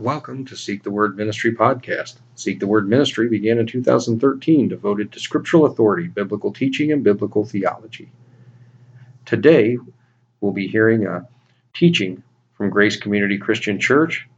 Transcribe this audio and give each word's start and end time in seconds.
Welcome 0.00 0.44
to 0.46 0.56
Seek 0.56 0.82
the 0.82 0.90
Word 0.90 1.16
Ministry 1.16 1.54
podcast. 1.54 2.16
Seek 2.34 2.58
the 2.58 2.66
Word 2.66 2.88
Ministry 2.88 3.28
began 3.28 3.58
in 3.58 3.66
2013, 3.68 4.66
devoted 4.66 5.12
to 5.12 5.20
scriptural 5.20 5.66
authority, 5.66 6.08
biblical 6.08 6.52
teaching, 6.52 6.90
and 6.90 7.04
biblical 7.04 7.44
theology. 7.44 8.10
Today, 9.24 9.78
we'll 10.40 10.50
be 10.50 10.66
hearing 10.66 11.06
a 11.06 11.28
teaching 11.74 12.24
from 12.54 12.70
Grace 12.70 12.96
Community 12.96 13.38
Christian 13.38 13.78
Church 13.78 14.28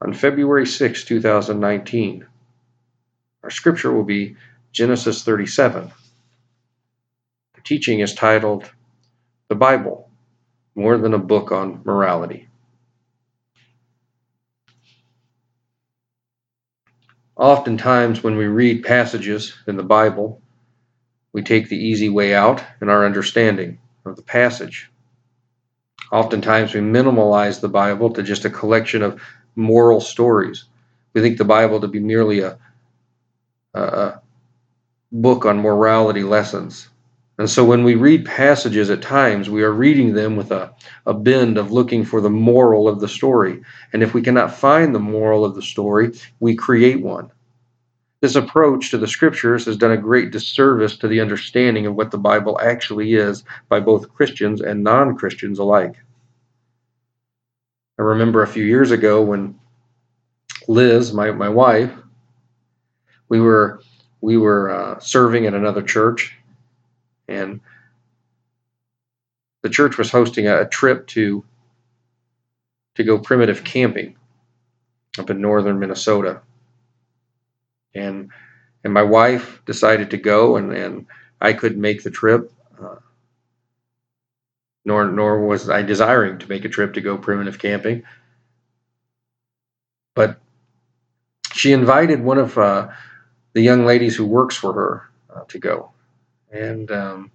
on 0.00 0.12
February 0.12 0.64
6, 0.64 1.04
2019. 1.04 2.24
Our 3.42 3.50
scripture 3.50 3.92
will 3.92 4.04
be 4.04 4.36
Genesis 4.70 5.24
37. 5.24 5.90
The 7.54 7.60
teaching 7.62 7.98
is 7.98 8.14
titled 8.14 8.70
The 9.48 9.56
Bible, 9.56 10.08
More 10.76 10.98
Than 10.98 11.14
a 11.14 11.18
Book 11.18 11.50
on 11.50 11.82
Morality. 11.84 12.46
Oftentimes, 17.40 18.22
when 18.22 18.36
we 18.36 18.44
read 18.48 18.84
passages 18.84 19.54
in 19.66 19.78
the 19.78 19.82
Bible, 19.82 20.42
we 21.32 21.40
take 21.40 21.70
the 21.70 21.76
easy 21.78 22.10
way 22.10 22.34
out 22.34 22.62
in 22.82 22.90
our 22.90 23.06
understanding 23.06 23.78
of 24.04 24.16
the 24.16 24.22
passage. 24.22 24.90
Oftentimes, 26.12 26.74
we 26.74 26.80
minimalize 26.80 27.62
the 27.62 27.68
Bible 27.70 28.10
to 28.10 28.22
just 28.22 28.44
a 28.44 28.50
collection 28.50 29.00
of 29.00 29.22
moral 29.56 30.02
stories. 30.02 30.66
We 31.14 31.22
think 31.22 31.38
the 31.38 31.46
Bible 31.46 31.80
to 31.80 31.88
be 31.88 31.98
merely 31.98 32.40
a, 32.40 32.58
a 33.72 34.20
book 35.10 35.46
on 35.46 35.62
morality 35.62 36.24
lessons. 36.24 36.90
And 37.40 37.48
so 37.48 37.64
when 37.64 37.84
we 37.84 37.94
read 37.94 38.26
passages 38.26 38.90
at 38.90 39.00
times, 39.00 39.48
we 39.48 39.62
are 39.62 39.72
reading 39.72 40.12
them 40.12 40.36
with 40.36 40.52
a, 40.52 40.74
a 41.06 41.14
bend 41.14 41.56
of 41.56 41.72
looking 41.72 42.04
for 42.04 42.20
the 42.20 42.28
moral 42.28 42.86
of 42.86 43.00
the 43.00 43.08
story. 43.08 43.62
And 43.94 44.02
if 44.02 44.12
we 44.12 44.20
cannot 44.20 44.54
find 44.54 44.94
the 44.94 45.00
moral 45.00 45.42
of 45.42 45.54
the 45.54 45.62
story, 45.62 46.12
we 46.40 46.54
create 46.54 47.00
one. 47.00 47.32
This 48.20 48.36
approach 48.36 48.90
to 48.90 48.98
the 48.98 49.08
scriptures 49.08 49.64
has 49.64 49.78
done 49.78 49.92
a 49.92 49.96
great 49.96 50.32
disservice 50.32 50.98
to 50.98 51.08
the 51.08 51.18
understanding 51.18 51.86
of 51.86 51.94
what 51.94 52.10
the 52.10 52.18
Bible 52.18 52.60
actually 52.60 53.14
is 53.14 53.42
by 53.70 53.80
both 53.80 54.12
Christians 54.12 54.60
and 54.60 54.84
non 54.84 55.16
Christians 55.16 55.58
alike. 55.58 55.96
I 57.98 58.02
remember 58.02 58.42
a 58.42 58.46
few 58.46 58.64
years 58.64 58.90
ago 58.90 59.22
when 59.22 59.58
Liz, 60.68 61.14
my, 61.14 61.30
my 61.30 61.48
wife, 61.48 61.90
we 63.30 63.40
were 63.40 63.80
we 64.20 64.36
were 64.36 64.68
uh, 64.68 64.98
serving 64.98 65.46
at 65.46 65.54
another 65.54 65.80
church 65.80 66.36
and 67.30 67.60
the 69.62 69.70
church 69.70 69.98
was 69.98 70.10
hosting 70.10 70.48
a, 70.48 70.62
a 70.62 70.68
trip 70.68 71.06
to 71.08 71.44
to 72.96 73.04
go 73.04 73.18
primitive 73.18 73.64
camping 73.64 74.16
up 75.18 75.30
in 75.30 75.40
northern 75.40 75.78
Minnesota. 75.78 76.40
And 77.94 78.30
and 78.84 78.92
my 78.94 79.02
wife 79.02 79.62
decided 79.66 80.10
to 80.10 80.16
go, 80.16 80.56
and, 80.56 80.72
and 80.72 81.06
I 81.40 81.52
couldn't 81.52 81.80
make 81.80 82.02
the 82.02 82.10
trip. 82.10 82.52
Uh, 82.80 82.96
nor 84.84 85.06
nor 85.06 85.46
was 85.46 85.68
I 85.68 85.82
desiring 85.82 86.38
to 86.38 86.48
make 86.48 86.64
a 86.64 86.68
trip 86.68 86.94
to 86.94 87.00
go 87.00 87.18
primitive 87.18 87.58
camping. 87.58 88.02
But 90.14 90.38
she 91.52 91.72
invited 91.72 92.22
one 92.22 92.38
of 92.38 92.56
uh, 92.56 92.88
the 93.52 93.60
young 93.60 93.84
ladies 93.84 94.16
who 94.16 94.26
works 94.26 94.56
for 94.56 94.72
her 94.72 95.10
uh, 95.34 95.44
to 95.48 95.58
go, 95.58 95.90
and 96.52 96.90
um, 96.90 97.30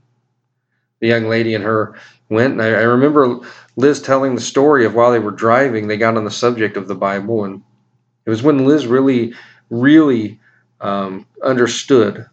the 0.99 1.07
young 1.07 1.25
lady 1.25 1.55
and 1.55 1.63
her 1.63 1.95
went. 2.29 2.53
And 2.53 2.61
I, 2.61 2.67
I, 2.67 2.83
remember 2.83 3.39
Liz 3.75 4.01
telling 4.01 4.35
the 4.35 4.41
story 4.41 4.85
of 4.85 4.95
while 4.95 5.11
they 5.11 5.19
were 5.19 5.31
driving, 5.31 5.87
they 5.87 5.97
got 5.97 6.17
on 6.17 6.25
the 6.25 6.31
subject 6.31 6.77
of 6.77 6.87
the 6.87 6.95
Bible, 6.95 7.45
and 7.45 7.63
it 8.25 8.29
was 8.29 8.43
when 8.43 8.65
Liz 8.65 8.87
really, 8.87 9.33
really 9.69 10.39
um, 10.81 11.25
understood 11.43 12.27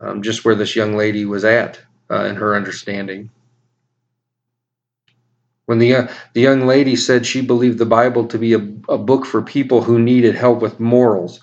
um, 0.00 0.22
just 0.22 0.44
where 0.44 0.54
this 0.54 0.76
young 0.76 0.96
lady 0.96 1.24
was 1.24 1.44
at 1.44 1.80
uh, 2.10 2.24
in 2.24 2.36
her 2.36 2.54
understanding. 2.56 3.30
When 5.66 5.78
the 5.78 5.94
uh, 5.94 6.08
the 6.32 6.40
young 6.40 6.66
lady 6.66 6.96
said 6.96 7.24
she 7.24 7.42
believed 7.42 7.78
the 7.78 7.86
Bible 7.86 8.26
to 8.26 8.38
be 8.38 8.54
a, 8.54 8.58
a 8.88 8.98
book 8.98 9.24
for 9.24 9.40
people 9.40 9.82
who 9.82 10.00
needed 10.00 10.34
help 10.34 10.60
with 10.60 10.80
morals, 10.80 11.40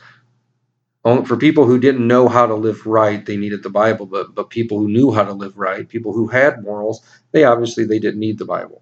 for 1.26 1.38
people 1.38 1.66
who 1.66 1.80
didn't 1.80 2.08
know 2.08 2.28
how 2.28 2.46
to 2.46 2.56
live 2.56 2.86
right, 2.86 3.26
they 3.26 3.38
needed 3.38 3.64
the 3.64 3.70
Bible. 3.70 4.06
But 4.06 4.36
but 4.36 4.50
people 4.50 4.80
who 4.80 4.88
knew 4.88 5.12
how 5.12 5.24
to 5.24 5.34
live 5.34 5.58
right, 5.58 5.88
people 5.88 6.14
who 6.14 6.28
had 6.28 6.64
morals, 6.64 7.02
they 7.32 7.44
obviously 7.44 7.86
they 7.86 8.00
didn't 8.00 8.20
need 8.20 8.38
the 8.38 8.46
Bible. 8.46 8.82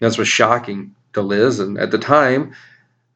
That's 0.00 0.18
was 0.18 0.28
shocking 0.28 0.94
to 1.12 1.22
Liz, 1.22 1.60
and 1.60 1.78
at 1.78 1.90
the 1.90 1.98
time, 1.98 2.54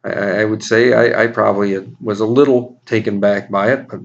I, 0.04 0.42
I 0.42 0.44
would 0.44 0.62
say 0.62 0.92
I, 0.92 1.24
I 1.24 1.26
probably 1.26 1.78
was 2.00 2.20
a 2.20 2.26
little 2.26 2.80
taken 2.86 3.20
back 3.20 3.50
by 3.50 3.72
it. 3.72 3.88
But 3.88 4.00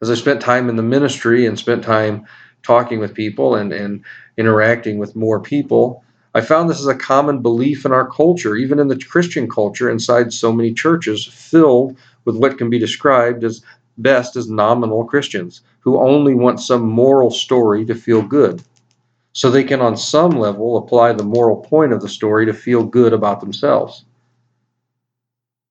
as 0.00 0.10
I 0.10 0.14
spent 0.14 0.40
time 0.40 0.68
in 0.68 0.76
the 0.76 0.82
ministry 0.82 1.46
and 1.46 1.58
spent 1.58 1.84
time 1.84 2.26
talking 2.62 3.00
with 3.00 3.14
people 3.14 3.56
and 3.56 3.72
and 3.72 4.04
interacting 4.36 4.98
with 4.98 5.16
more 5.16 5.40
people, 5.40 6.04
I 6.34 6.40
found 6.40 6.70
this 6.70 6.80
is 6.80 6.86
a 6.86 6.94
common 6.94 7.42
belief 7.42 7.84
in 7.84 7.92
our 7.92 8.08
culture, 8.08 8.56
even 8.56 8.78
in 8.78 8.88
the 8.88 8.98
Christian 8.98 9.50
culture, 9.50 9.90
inside 9.90 10.32
so 10.32 10.50
many 10.50 10.72
churches 10.72 11.26
filled 11.26 11.96
with 12.24 12.36
what 12.36 12.56
can 12.56 12.70
be 12.70 12.78
described 12.78 13.44
as 13.44 13.62
best 13.98 14.36
as 14.36 14.48
nominal 14.48 15.04
Christians 15.04 15.60
who 15.80 16.00
only 16.00 16.34
want 16.34 16.60
some 16.60 16.88
moral 16.88 17.30
story 17.30 17.84
to 17.84 17.94
feel 17.94 18.22
good. 18.22 18.62
So 19.34 19.50
they 19.50 19.64
can, 19.64 19.80
on 19.80 19.96
some 19.96 20.30
level, 20.30 20.78
apply 20.78 21.12
the 21.12 21.24
moral 21.24 21.56
point 21.56 21.92
of 21.92 22.00
the 22.00 22.08
story 22.08 22.46
to 22.46 22.54
feel 22.54 22.84
good 22.84 23.12
about 23.12 23.40
themselves. 23.40 24.04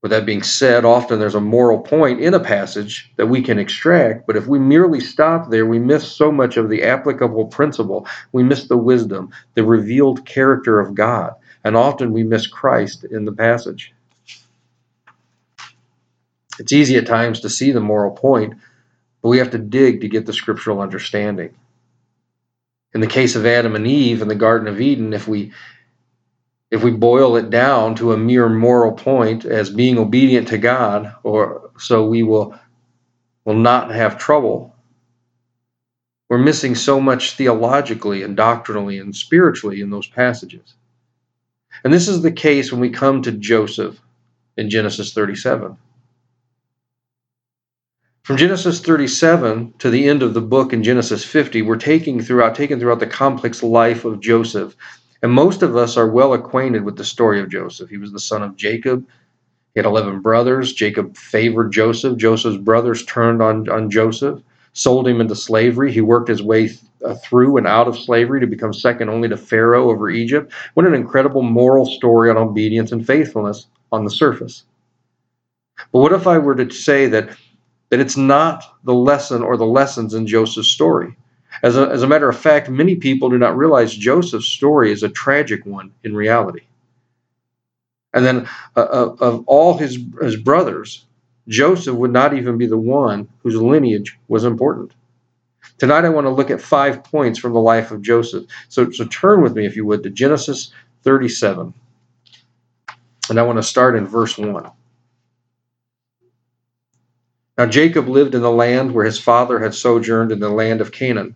With 0.02 0.10
that 0.10 0.26
being 0.26 0.42
said, 0.42 0.84
often 0.84 1.20
there's 1.20 1.36
a 1.36 1.42
moral 1.42 1.80
point 1.80 2.22
in 2.22 2.34
a 2.34 2.40
passage 2.40 3.12
that 3.18 3.28
we 3.28 3.42
can 3.42 3.60
extract, 3.60 4.26
but 4.26 4.36
if 4.36 4.48
we 4.48 4.58
merely 4.58 5.00
stop 5.00 5.52
there, 5.52 5.66
we 5.66 5.78
miss 5.78 6.12
so 6.12 6.32
much 6.32 6.58
of 6.58 6.70
the 6.70 6.82
applicable 6.82 7.46
principle. 7.46 8.08
We 8.32 8.42
miss 8.42 8.68
the 8.68 8.78
wisdom, 8.78 9.32
the 9.54 9.64
revealed 9.64 10.26
character 10.26 10.80
of 10.80 10.96
God, 10.96 11.36
and 11.64 11.78
often 11.78 12.14
we 12.14 12.24
miss 12.24 12.48
Christ 12.48 13.04
in 13.04 13.26
the 13.26 13.32
passage. 13.32 13.94
It's 16.58 16.74
easy 16.74 16.98
at 16.98 17.06
times 17.06 17.40
to 17.42 17.50
see 17.50 17.72
the 17.72 17.80
moral 17.80 18.12
point, 18.12 18.56
but 19.22 19.30
we 19.30 19.38
have 19.38 19.52
to 19.52 19.60
dig 19.60 20.02
to 20.02 20.08
get 20.08 20.26
the 20.26 20.34
scriptural 20.34 20.82
understanding. 20.82 21.54
In 22.94 23.02
the 23.02 23.08
case 23.08 23.36
of 23.36 23.46
Adam 23.46 23.76
and 23.76 23.86
Eve 23.86 24.22
in 24.24 24.28
the 24.28 24.36
Garden 24.36 24.68
of 24.68 24.82
Eden, 24.82 25.14
if 25.14 25.28
we 25.28 25.54
if 26.72 26.82
we 26.84 26.92
boil 26.92 27.36
it 27.36 27.50
down 27.50 27.96
to 27.96 28.14
a 28.14 28.18
mere 28.18 28.48
moral 28.48 28.94
point 28.94 29.44
as 29.44 29.70
being 29.70 30.00
obedient 30.00 30.48
to 30.48 30.58
God, 30.58 31.14
or 31.22 31.72
so 31.78 32.08
we 32.08 32.24
will 32.24 32.58
will 33.44 33.56
not 33.56 33.92
have 33.92 34.18
trouble. 34.18 34.74
We're 36.30 36.38
missing 36.38 36.76
so 36.76 37.02
much 37.02 37.34
theologically 37.34 38.24
and 38.24 38.38
doctrinally 38.38 39.00
and 39.00 39.14
spiritually 39.14 39.82
in 39.82 39.90
those 39.90 40.08
passages. 40.08 40.76
And 41.84 41.92
this 41.92 42.08
is 42.08 42.22
the 42.22 42.32
case 42.32 42.72
when 42.72 42.80
we 42.80 42.90
come 42.90 43.22
to 43.24 43.32
Joseph 43.34 44.00
in 44.56 44.70
Genesis 44.70 45.14
37. 45.14 45.78
From 48.24 48.38
Genesis 48.38 48.80
37 48.80 49.74
to 49.80 49.90
the 49.90 50.08
end 50.08 50.24
of 50.24 50.34
the 50.34 50.42
book 50.42 50.72
in 50.72 50.84
Genesis 50.84 51.26
50, 51.26 51.64
we're 51.64 51.76
taking 51.76 52.22
throughout 52.22 52.56
taken 52.56 52.80
throughout 52.80 53.00
the 53.00 53.08
complex 53.08 53.62
life 53.62 54.06
of 54.06 54.22
Joseph 54.22 54.76
and 55.22 55.32
most 55.32 55.62
of 55.62 55.76
us 55.76 55.98
are 55.98 56.08
well 56.08 56.34
acquainted 56.34 56.84
with 56.84 56.98
the 56.98 57.04
story 57.04 57.40
of 57.40 57.50
Joseph. 57.50 57.90
He 57.90 57.98
was 57.98 58.12
the 58.12 58.20
son 58.20 58.42
of 58.42 58.56
Jacob. 58.56 59.06
He 59.74 59.80
had 59.80 59.86
11 59.86 60.22
brothers. 60.22 60.74
Jacob 60.74 61.16
favored 61.16 61.72
Joseph. 61.72 62.18
Joseph's 62.18 62.58
brothers 62.58 63.06
turned 63.06 63.42
on, 63.42 63.70
on 63.70 63.90
Joseph, 63.90 64.42
sold 64.74 65.08
him 65.08 65.22
into 65.22 65.36
slavery. 65.36 65.92
He 65.92 66.02
worked 66.02 66.28
his 66.28 66.42
way 66.42 66.72
uh, 67.06 67.16
through 67.16 67.58
and 67.58 67.68
out 67.68 67.88
of 67.88 67.98
slavery 67.98 68.40
to 68.40 68.48
become 68.48 68.74
second 68.74 69.10
only 69.10 69.30
to 69.30 69.38
Pharaoh 69.38 69.90
over 69.90 70.10
Egypt. 70.10 70.52
What 70.74 70.88
an 70.88 70.94
incredible 70.94 71.44
moral 71.44 71.86
story 71.86 72.30
on 72.30 72.38
obedience 72.38 72.92
and 72.92 73.06
faithfulness 73.06 73.68
on 73.92 74.04
the 74.04 74.12
surface. 74.12 74.64
But 75.92 76.00
what 76.00 76.14
if 76.14 76.28
I 76.28 76.38
were 76.38 76.56
to 76.56 76.70
say 76.72 77.08
that, 77.08 77.30
that 77.90 78.00
it's 78.00 78.18
not 78.18 78.64
the 78.84 78.94
lesson 78.94 79.42
or 79.42 79.56
the 79.56 79.66
lessons 79.66 80.14
in 80.14 80.28
Joseph's 80.28 80.70
story? 80.70 81.16
As 81.64 81.78
a, 81.78 81.88
as 81.90 82.04
a 82.04 82.08
matter 82.08 82.28
of 82.28 82.38
fact, 82.38 82.70
many 82.70 82.96
people 82.96 83.30
do 83.30 83.38
not 83.38 83.58
realize 83.58 83.94
Joseph's 83.94 84.48
story 84.48 84.92
is 84.92 85.04
a 85.04 85.10
tragic 85.10 85.66
one 85.66 85.92
in 86.04 86.16
reality. 86.16 86.62
And 88.14 88.26
then 88.26 88.50
uh, 88.76 88.82
uh, 88.82 89.16
of 89.20 89.44
all 89.48 89.78
his, 89.78 90.00
his 90.22 90.36
brothers, 90.36 91.06
Joseph 91.48 91.96
would 91.96 92.12
not 92.12 92.34
even 92.34 92.58
be 92.58 92.66
the 92.66 92.78
one 92.78 93.28
whose 93.44 93.56
lineage 93.56 94.18
was 94.28 94.44
important. 94.44 94.94
Tonight, 95.78 96.06
I 96.06 96.10
want 96.10 96.26
to 96.26 96.32
look 96.32 96.52
at 96.52 96.62
five 96.62 97.04
points 97.04 97.40
from 97.40 97.54
the 97.54 97.60
life 97.60 97.92
of 97.92 98.02
Joseph. 98.02 98.46
So, 98.70 98.92
so 98.92 99.06
turn 99.06 99.42
with 99.42 99.56
me, 99.56 99.66
if 99.66 99.76
you 99.76 99.86
would, 99.86 100.04
to 100.04 100.10
Genesis 100.10 100.72
37. 101.04 101.74
And 103.30 103.40
I 103.40 103.44
want 103.44 103.58
to 103.58 103.64
start 103.64 103.96
in 103.96 104.06
verse 104.06 104.38
1. 104.38 104.70
Now 107.58 107.66
Jacob 107.68 108.08
lived 108.08 108.34
in 108.34 108.42
the 108.42 108.52
land 108.52 108.94
where 108.94 109.06
his 109.06 109.20
father 109.20 109.60
had 109.60 109.76
sojourned 109.76 110.32
in 110.32 110.40
the 110.40 110.50
land 110.50 110.82
of 110.82 110.92
Canaan 110.92 111.36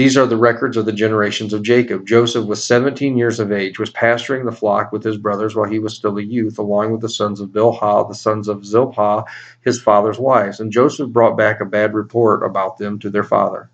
These 0.00 0.16
are 0.16 0.24
the 0.24 0.38
records 0.38 0.78
of 0.78 0.86
the 0.86 0.94
generations 0.94 1.52
of 1.52 1.62
Jacob. 1.62 2.06
Joseph 2.06 2.46
was 2.46 2.64
17 2.64 3.18
years 3.18 3.38
of 3.38 3.52
age, 3.52 3.78
was 3.78 3.90
pasturing 3.90 4.46
the 4.46 4.50
flock 4.50 4.92
with 4.92 5.04
his 5.04 5.18
brothers 5.18 5.54
while 5.54 5.68
he 5.68 5.78
was 5.78 5.94
still 5.94 6.16
a 6.16 6.22
youth, 6.22 6.58
along 6.58 6.92
with 6.92 7.02
the 7.02 7.08
sons 7.10 7.38
of 7.38 7.50
Bilhah, 7.50 8.08
the 8.08 8.14
sons 8.14 8.48
of 8.48 8.64
Zilpah, 8.64 9.24
his 9.60 9.78
father's 9.78 10.18
wives. 10.18 10.58
And 10.58 10.72
Joseph 10.72 11.10
brought 11.10 11.36
back 11.36 11.60
a 11.60 11.66
bad 11.66 11.92
report 11.92 12.42
about 12.42 12.78
them 12.78 12.98
to 13.00 13.10
their 13.10 13.24
father. 13.24 13.68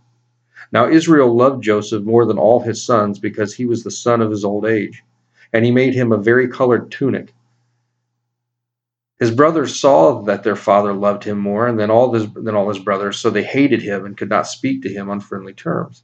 Now 0.72 0.88
Israel 0.88 1.32
loved 1.32 1.62
Joseph 1.62 2.02
more 2.02 2.26
than 2.26 2.38
all 2.38 2.58
his 2.58 2.82
sons 2.82 3.20
because 3.20 3.54
he 3.54 3.64
was 3.64 3.84
the 3.84 3.92
son 3.92 4.20
of 4.20 4.32
his 4.32 4.44
old 4.44 4.66
age, 4.66 5.04
and 5.52 5.64
he 5.64 5.70
made 5.70 5.94
him 5.94 6.10
a 6.10 6.18
very 6.18 6.48
colored 6.48 6.90
tunic. 6.90 7.34
His 9.20 9.30
brothers 9.30 9.78
saw 9.78 10.22
that 10.22 10.42
their 10.42 10.56
father 10.56 10.92
loved 10.92 11.22
him 11.22 11.38
more 11.38 11.70
than 11.70 11.88
all 11.88 12.12
his, 12.12 12.28
than 12.32 12.56
all 12.56 12.68
his 12.68 12.80
brothers, 12.80 13.16
so 13.16 13.30
they 13.30 13.44
hated 13.44 13.80
him 13.80 14.04
and 14.04 14.16
could 14.16 14.28
not 14.28 14.48
speak 14.48 14.82
to 14.82 14.92
him 14.92 15.08
on 15.08 15.20
friendly 15.20 15.54
terms. 15.54 16.02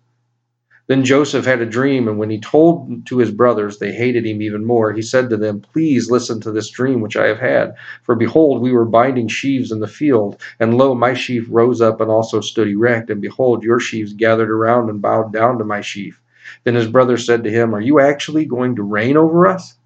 Then 0.89 1.05
Joseph 1.05 1.45
had 1.45 1.61
a 1.63 1.67
dream, 1.67 2.09
and 2.09 2.19
when 2.19 2.29
he 2.29 2.41
told 2.41 3.07
to 3.07 3.19
his 3.19 3.31
brothers, 3.31 3.79
they 3.79 3.93
hated 3.93 4.27
him 4.27 4.43
even 4.43 4.65
more. 4.65 4.93
He 4.93 5.03
said 5.03 5.31
to 5.31 5.37
them, 5.37 5.61
Please 5.61 6.11
listen 6.11 6.41
to 6.41 6.51
this 6.51 6.71
dream 6.71 7.01
which 7.01 7.17
I 7.17 7.29
have 7.29 7.39
had. 7.39 7.75
For 8.03 8.17
behold, 8.17 8.61
we 8.61 8.73
were 8.73 8.85
binding 8.85 9.29
sheaves 9.29 9.71
in 9.71 9.79
the 9.79 9.87
field, 9.87 10.41
and 10.59 10.77
lo, 10.77 10.95
my 10.95 11.15
sheaf 11.15 11.47
rose 11.49 11.81
up 11.81 12.01
and 12.01 12.11
also 12.11 12.41
stood 12.41 12.67
erect, 12.67 13.11
and 13.11 13.21
behold, 13.21 13.63
your 13.63 13.79
sheaves 13.79 14.13
gathered 14.13 14.51
around 14.51 14.91
and 14.91 15.01
bowed 15.01 15.33
down 15.33 15.57
to 15.59 15.65
my 15.65 15.81
sheaf. 15.81 16.21
Then 16.65 16.75
his 16.75 16.89
brothers 16.89 17.25
said 17.25 17.45
to 17.45 17.51
him, 17.51 17.75
Are 17.75 17.81
you 17.81 18.01
actually 18.01 18.45
going 18.45 18.75
to 18.77 18.83
reign 18.83 19.17
over 19.17 19.47
us? 19.47 19.77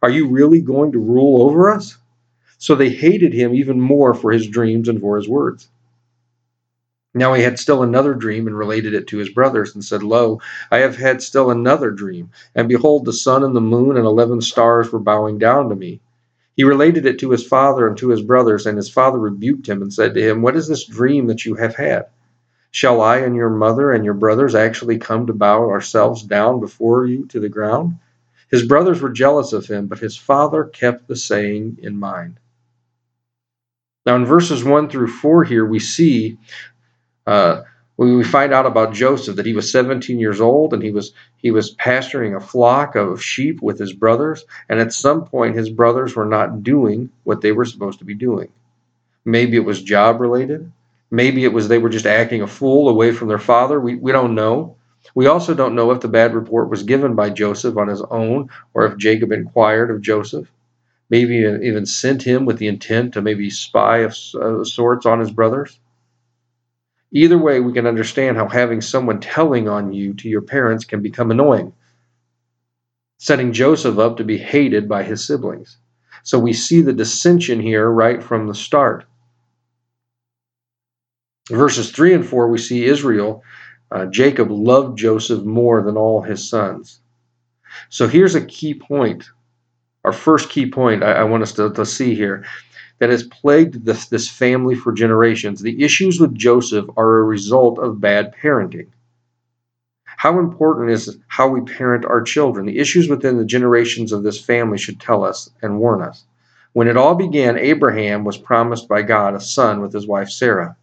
Are 0.00 0.10
you 0.10 0.28
really 0.28 0.60
going 0.60 0.92
to 0.92 1.00
rule 1.00 1.42
over 1.42 1.70
us? 1.70 1.98
So 2.58 2.76
they 2.76 2.90
hated 2.90 3.32
him 3.32 3.52
even 3.52 3.80
more 3.80 4.14
for 4.14 4.30
his 4.30 4.46
dreams 4.46 4.88
and 4.88 5.00
for 5.00 5.16
his 5.16 5.28
words. 5.28 5.68
Now 7.16 7.32
he 7.32 7.42
had 7.42 7.58
still 7.58 7.82
another 7.82 8.12
dream 8.12 8.46
and 8.46 8.58
related 8.58 8.92
it 8.92 9.06
to 9.06 9.16
his 9.16 9.30
brothers 9.30 9.74
and 9.74 9.82
said, 9.82 10.02
Lo, 10.02 10.38
I 10.70 10.80
have 10.80 10.96
had 10.98 11.22
still 11.22 11.50
another 11.50 11.90
dream, 11.90 12.28
and 12.54 12.68
behold, 12.68 13.06
the 13.06 13.14
sun 13.14 13.42
and 13.42 13.56
the 13.56 13.60
moon 13.62 13.96
and 13.96 14.04
eleven 14.04 14.42
stars 14.42 14.92
were 14.92 14.98
bowing 14.98 15.38
down 15.38 15.70
to 15.70 15.74
me. 15.74 16.02
He 16.56 16.64
related 16.64 17.06
it 17.06 17.18
to 17.20 17.30
his 17.30 17.46
father 17.46 17.88
and 17.88 17.96
to 17.96 18.10
his 18.10 18.20
brothers, 18.20 18.66
and 18.66 18.76
his 18.76 18.90
father 18.90 19.18
rebuked 19.18 19.66
him 19.66 19.80
and 19.80 19.90
said 19.90 20.12
to 20.12 20.20
him, 20.20 20.42
What 20.42 20.56
is 20.56 20.68
this 20.68 20.84
dream 20.84 21.26
that 21.28 21.46
you 21.46 21.54
have 21.54 21.76
had? 21.76 22.04
Shall 22.70 23.00
I 23.00 23.20
and 23.20 23.34
your 23.34 23.48
mother 23.48 23.92
and 23.92 24.04
your 24.04 24.12
brothers 24.12 24.54
actually 24.54 24.98
come 24.98 25.26
to 25.26 25.32
bow 25.32 25.70
ourselves 25.70 26.22
down 26.22 26.60
before 26.60 27.06
you 27.06 27.24
to 27.28 27.40
the 27.40 27.48
ground? 27.48 27.96
His 28.50 28.62
brothers 28.62 29.00
were 29.00 29.08
jealous 29.08 29.54
of 29.54 29.64
him, 29.64 29.86
but 29.86 30.00
his 30.00 30.18
father 30.18 30.64
kept 30.64 31.08
the 31.08 31.16
saying 31.16 31.78
in 31.80 31.98
mind. 31.98 32.40
Now, 34.04 34.16
in 34.16 34.26
verses 34.26 34.62
1 34.62 34.90
through 34.90 35.08
4 35.08 35.44
here, 35.44 35.64
we 35.64 35.78
see 35.78 36.36
uh, 37.26 37.62
we 37.96 38.22
find 38.24 38.52
out 38.52 38.66
about 38.66 38.92
Joseph 38.92 39.36
that 39.36 39.46
he 39.46 39.54
was 39.54 39.72
17 39.72 40.18
years 40.18 40.40
old 40.40 40.74
and 40.74 40.82
he 40.82 40.90
was 40.90 41.12
he 41.38 41.50
was 41.50 41.70
pasturing 41.70 42.34
a 42.34 42.40
flock 42.40 42.94
of 42.94 43.22
sheep 43.22 43.62
with 43.62 43.78
his 43.78 43.92
brothers 43.92 44.44
and 44.68 44.80
at 44.80 44.92
some 44.92 45.24
point 45.24 45.56
his 45.56 45.70
brothers 45.70 46.14
were 46.14 46.26
not 46.26 46.62
doing 46.62 47.10
what 47.24 47.40
they 47.40 47.52
were 47.52 47.64
supposed 47.64 47.98
to 48.00 48.04
be 48.04 48.14
doing. 48.14 48.48
Maybe 49.24 49.56
it 49.56 49.64
was 49.64 49.82
job 49.82 50.20
related. 50.20 50.70
Maybe 51.10 51.44
it 51.44 51.52
was 51.52 51.68
they 51.68 51.78
were 51.78 51.88
just 51.88 52.06
acting 52.06 52.42
a 52.42 52.46
fool 52.46 52.88
away 52.88 53.12
from 53.12 53.28
their 53.28 53.38
father. 53.38 53.80
We, 53.80 53.96
we 53.96 54.12
don't 54.12 54.34
know. 54.34 54.76
We 55.14 55.26
also 55.26 55.54
don't 55.54 55.74
know 55.74 55.92
if 55.92 56.00
the 56.00 56.08
bad 56.08 56.34
report 56.34 56.68
was 56.68 56.82
given 56.82 57.14
by 57.14 57.30
Joseph 57.30 57.76
on 57.76 57.88
his 57.88 58.02
own 58.02 58.50
or 58.74 58.84
if 58.86 58.98
Jacob 58.98 59.32
inquired 59.32 59.90
of 59.90 60.02
Joseph. 60.02 60.50
Maybe 61.08 61.36
even 61.36 61.86
sent 61.86 62.22
him 62.24 62.44
with 62.44 62.58
the 62.58 62.66
intent 62.66 63.14
to 63.14 63.22
maybe 63.22 63.48
spy 63.48 63.98
of, 63.98 64.16
of 64.34 64.66
sorts 64.66 65.06
on 65.06 65.20
his 65.20 65.30
brothers. 65.30 65.78
Either 67.16 67.38
way, 67.38 67.60
we 67.60 67.72
can 67.72 67.86
understand 67.86 68.36
how 68.36 68.46
having 68.46 68.82
someone 68.82 69.18
telling 69.18 69.70
on 69.70 69.90
you 69.90 70.12
to 70.12 70.28
your 70.28 70.42
parents 70.42 70.84
can 70.84 71.00
become 71.00 71.30
annoying, 71.30 71.72
setting 73.16 73.54
Joseph 73.54 73.96
up 73.96 74.18
to 74.18 74.24
be 74.24 74.36
hated 74.36 74.86
by 74.86 75.02
his 75.02 75.26
siblings. 75.26 75.78
So 76.24 76.38
we 76.38 76.52
see 76.52 76.82
the 76.82 76.92
dissension 76.92 77.58
here 77.58 77.88
right 77.88 78.22
from 78.22 78.46
the 78.46 78.54
start. 78.54 79.06
Verses 81.48 81.90
3 81.90 82.12
and 82.12 82.26
4, 82.26 82.48
we 82.48 82.58
see 82.58 82.84
Israel, 82.84 83.42
uh, 83.90 84.04
Jacob 84.04 84.50
loved 84.50 84.98
Joseph 84.98 85.42
more 85.42 85.80
than 85.80 85.96
all 85.96 86.20
his 86.20 86.46
sons. 86.46 87.00
So 87.88 88.08
here's 88.08 88.34
a 88.34 88.44
key 88.44 88.74
point. 88.74 89.30
Our 90.04 90.12
first 90.12 90.50
key 90.50 90.70
point 90.70 91.02
I, 91.02 91.12
I 91.12 91.24
want 91.24 91.44
us 91.44 91.54
to, 91.54 91.72
to 91.72 91.86
see 91.86 92.14
here 92.14 92.44
that 92.98 93.10
has 93.10 93.24
plagued 93.24 93.84
this, 93.84 94.06
this 94.06 94.28
family 94.28 94.74
for 94.74 94.92
generations. 94.92 95.60
The 95.60 95.82
issues 95.82 96.18
with 96.18 96.34
Joseph 96.34 96.86
are 96.96 97.18
a 97.18 97.24
result 97.24 97.78
of 97.78 98.00
bad 98.00 98.34
parenting. 98.34 98.88
How 100.04 100.38
important 100.38 100.90
is 100.90 101.18
how 101.28 101.48
we 101.48 101.60
parent 101.60 102.06
our 102.06 102.22
children? 102.22 102.66
The 102.66 102.78
issues 102.78 103.08
within 103.08 103.36
the 103.36 103.44
generations 103.44 104.12
of 104.12 104.22
this 104.22 104.40
family 104.40 104.78
should 104.78 104.98
tell 104.98 105.24
us 105.24 105.50
and 105.60 105.78
warn 105.78 106.00
us. 106.00 106.24
When 106.72 106.88
it 106.88 106.96
all 106.96 107.14
began, 107.14 107.58
Abraham 107.58 108.24
was 108.24 108.38
promised 108.38 108.88
by 108.88 109.02
God 109.02 109.34
a 109.34 109.40
son 109.40 109.80
with 109.80 109.92
his 109.92 110.06
wife 110.06 110.30
Sarah. 110.30 110.76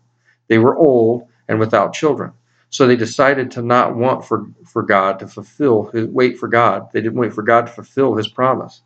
They 0.48 0.60
were 0.60 0.77
old 0.77 1.27
and 1.48 1.60
without 1.60 1.94
children. 1.94 2.33
So 2.69 2.88
they 2.88 2.95
decided 2.95 3.51
to 3.51 3.62
not 3.62 3.95
want 3.95 4.25
for, 4.25 4.48
for 4.65 4.81
God 4.81 5.19
to 5.19 5.27
fulfill 5.27 5.86
his, 5.86 6.07
wait 6.07 6.39
for 6.39 6.48
God. 6.48 6.89
They 6.92 7.01
didn't 7.01 7.19
wait 7.19 7.33
for 7.33 7.44
God 7.44 7.68
to 7.68 7.71
fulfill 7.71 8.15
his 8.15 8.27
promise. 8.27 8.81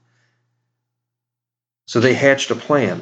So 1.85 2.01
they 2.01 2.13
hatched 2.13 2.51
a 2.51 2.55
plan 2.55 3.01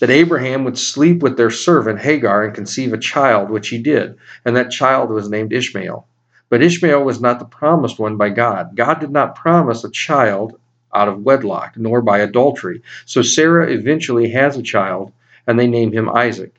that 0.00 0.10
Abraham 0.10 0.64
would 0.64 0.78
sleep 0.78 1.22
with 1.22 1.36
their 1.36 1.50
servant 1.50 2.00
Hagar 2.00 2.44
and 2.44 2.54
conceive 2.54 2.92
a 2.92 2.98
child, 2.98 3.50
which 3.50 3.68
he 3.68 3.78
did, 3.78 4.16
and 4.44 4.56
that 4.56 4.70
child 4.70 5.10
was 5.10 5.28
named 5.28 5.52
Ishmael. 5.52 6.06
But 6.48 6.62
Ishmael 6.62 7.04
was 7.04 7.20
not 7.20 7.38
the 7.38 7.44
promised 7.44 7.98
one 7.98 8.16
by 8.16 8.30
God. 8.30 8.74
God 8.74 8.98
did 8.98 9.10
not 9.10 9.36
promise 9.36 9.84
a 9.84 9.90
child 9.90 10.58
out 10.92 11.08
of 11.08 11.22
wedlock, 11.22 11.76
nor 11.76 12.02
by 12.02 12.18
adultery. 12.18 12.82
So 13.04 13.22
Sarah 13.22 13.70
eventually 13.70 14.30
has 14.30 14.56
a 14.56 14.62
child, 14.62 15.12
and 15.46 15.58
they 15.58 15.68
name 15.68 15.92
him 15.92 16.08
Isaac. 16.08 16.54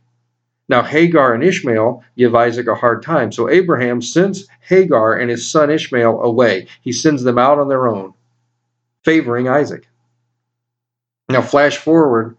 Now, 0.70 0.84
Hagar 0.84 1.34
and 1.34 1.44
Ishmael 1.44 2.02
give 2.16 2.34
Isaac 2.34 2.68
a 2.68 2.76
hard 2.76 3.04
time. 3.04 3.32
So 3.32 3.50
Abraham 3.50 4.02
sends 4.02 4.48
Hagar 4.62 5.16
and 5.16 5.30
his 5.30 5.46
son 5.46 5.70
Ishmael 5.70 6.22
away. 6.22 6.68
He 6.82 6.94
sends 6.94 7.24
them 7.24 7.38
out 7.38 7.60
on 7.60 7.68
their 7.68 7.90
own, 7.90 8.14
favoring 9.04 9.50
Isaac. 9.50 9.88
Now, 11.28 11.42
flash 11.42 11.76
forward 11.78 12.38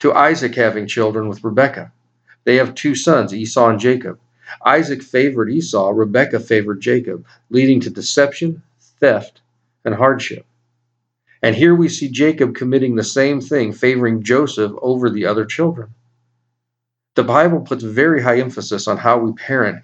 to 0.00 0.12
Isaac 0.12 0.54
having 0.54 0.86
children 0.86 1.28
with 1.28 1.44
Rebekah. 1.44 1.92
They 2.44 2.56
have 2.56 2.74
two 2.74 2.94
sons, 2.94 3.34
Esau 3.34 3.68
and 3.68 3.78
Jacob. 3.80 4.18
Isaac 4.64 5.02
favored 5.02 5.50
Esau, 5.50 5.90
Rebekah 5.90 6.40
favored 6.40 6.80
Jacob, 6.80 7.24
leading 7.50 7.80
to 7.80 7.90
deception, 7.90 8.62
theft, 8.98 9.40
and 9.84 9.94
hardship. 9.94 10.44
And 11.42 11.54
here 11.54 11.74
we 11.74 11.88
see 11.88 12.08
Jacob 12.08 12.54
committing 12.54 12.96
the 12.96 13.04
same 13.04 13.40
thing, 13.40 13.72
favoring 13.72 14.22
Joseph 14.22 14.72
over 14.82 15.08
the 15.08 15.26
other 15.26 15.44
children. 15.44 15.90
The 17.14 17.24
Bible 17.24 17.60
puts 17.60 17.82
very 17.82 18.22
high 18.22 18.40
emphasis 18.40 18.86
on 18.86 18.98
how 18.98 19.18
we 19.18 19.32
parent 19.32 19.82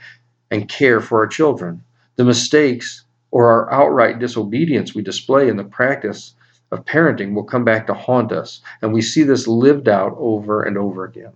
and 0.51 0.69
care 0.69 1.01
for 1.01 1.21
our 1.21 1.27
children. 1.27 1.83
The 2.17 2.25
mistakes 2.25 3.05
or 3.31 3.49
our 3.49 3.73
outright 3.73 4.19
disobedience 4.19 4.95
we 4.95 5.03
display 5.03 5.49
in 5.49 5.57
the 5.57 5.65
practice 5.65 6.35
of 6.73 6.85
parenting 6.85 7.35
will 7.35 7.45
come 7.45 7.65
back 7.65 7.87
to 7.87 7.95
haunt 7.95 8.33
us. 8.33 8.61
And 8.83 8.93
we 8.93 9.03
see 9.03 9.23
this 9.23 9.47
lived 9.47 9.89
out 9.89 10.15
over 10.19 10.63
and 10.63 10.77
over 10.77 11.05
again. 11.05 11.33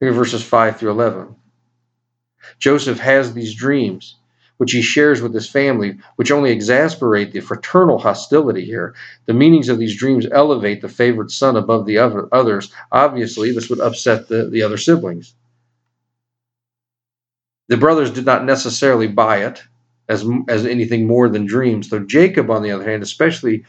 Look 0.00 0.10
at 0.10 0.16
verses 0.16 0.42
5 0.42 0.78
through 0.78 0.90
11. 0.90 1.34
Joseph 2.58 2.98
has 2.98 3.32
these 3.32 3.54
dreams, 3.54 4.16
which 4.58 4.72
he 4.72 4.82
shares 4.82 5.22
with 5.22 5.34
his 5.34 5.48
family, 5.48 5.98
which 6.16 6.30
only 6.30 6.52
exasperate 6.52 7.32
the 7.32 7.40
fraternal 7.40 7.98
hostility 7.98 8.64
here. 8.64 8.94
The 9.26 9.34
meanings 9.34 9.68
of 9.68 9.78
these 9.78 9.96
dreams 9.96 10.26
elevate 10.30 10.80
the 10.80 10.88
favored 10.88 11.30
son 11.30 11.56
above 11.56 11.86
the 11.86 11.98
other, 11.98 12.28
others. 12.32 12.72
Obviously, 12.92 13.52
this 13.52 13.70
would 13.70 13.80
upset 13.80 14.28
the, 14.28 14.44
the 14.46 14.62
other 14.62 14.76
siblings. 14.76 15.34
The 17.68 17.78
brothers 17.78 18.10
did 18.10 18.26
not 18.26 18.44
necessarily 18.44 19.08
buy 19.08 19.38
it 19.38 19.62
as 20.08 20.24
as 20.48 20.66
anything 20.66 21.06
more 21.06 21.28
than 21.28 21.46
dreams. 21.46 21.88
So 21.88 22.00
Jacob, 22.00 22.50
on 22.50 22.62
the 22.62 22.70
other 22.70 22.88
hand, 22.88 23.02
especially 23.02 23.64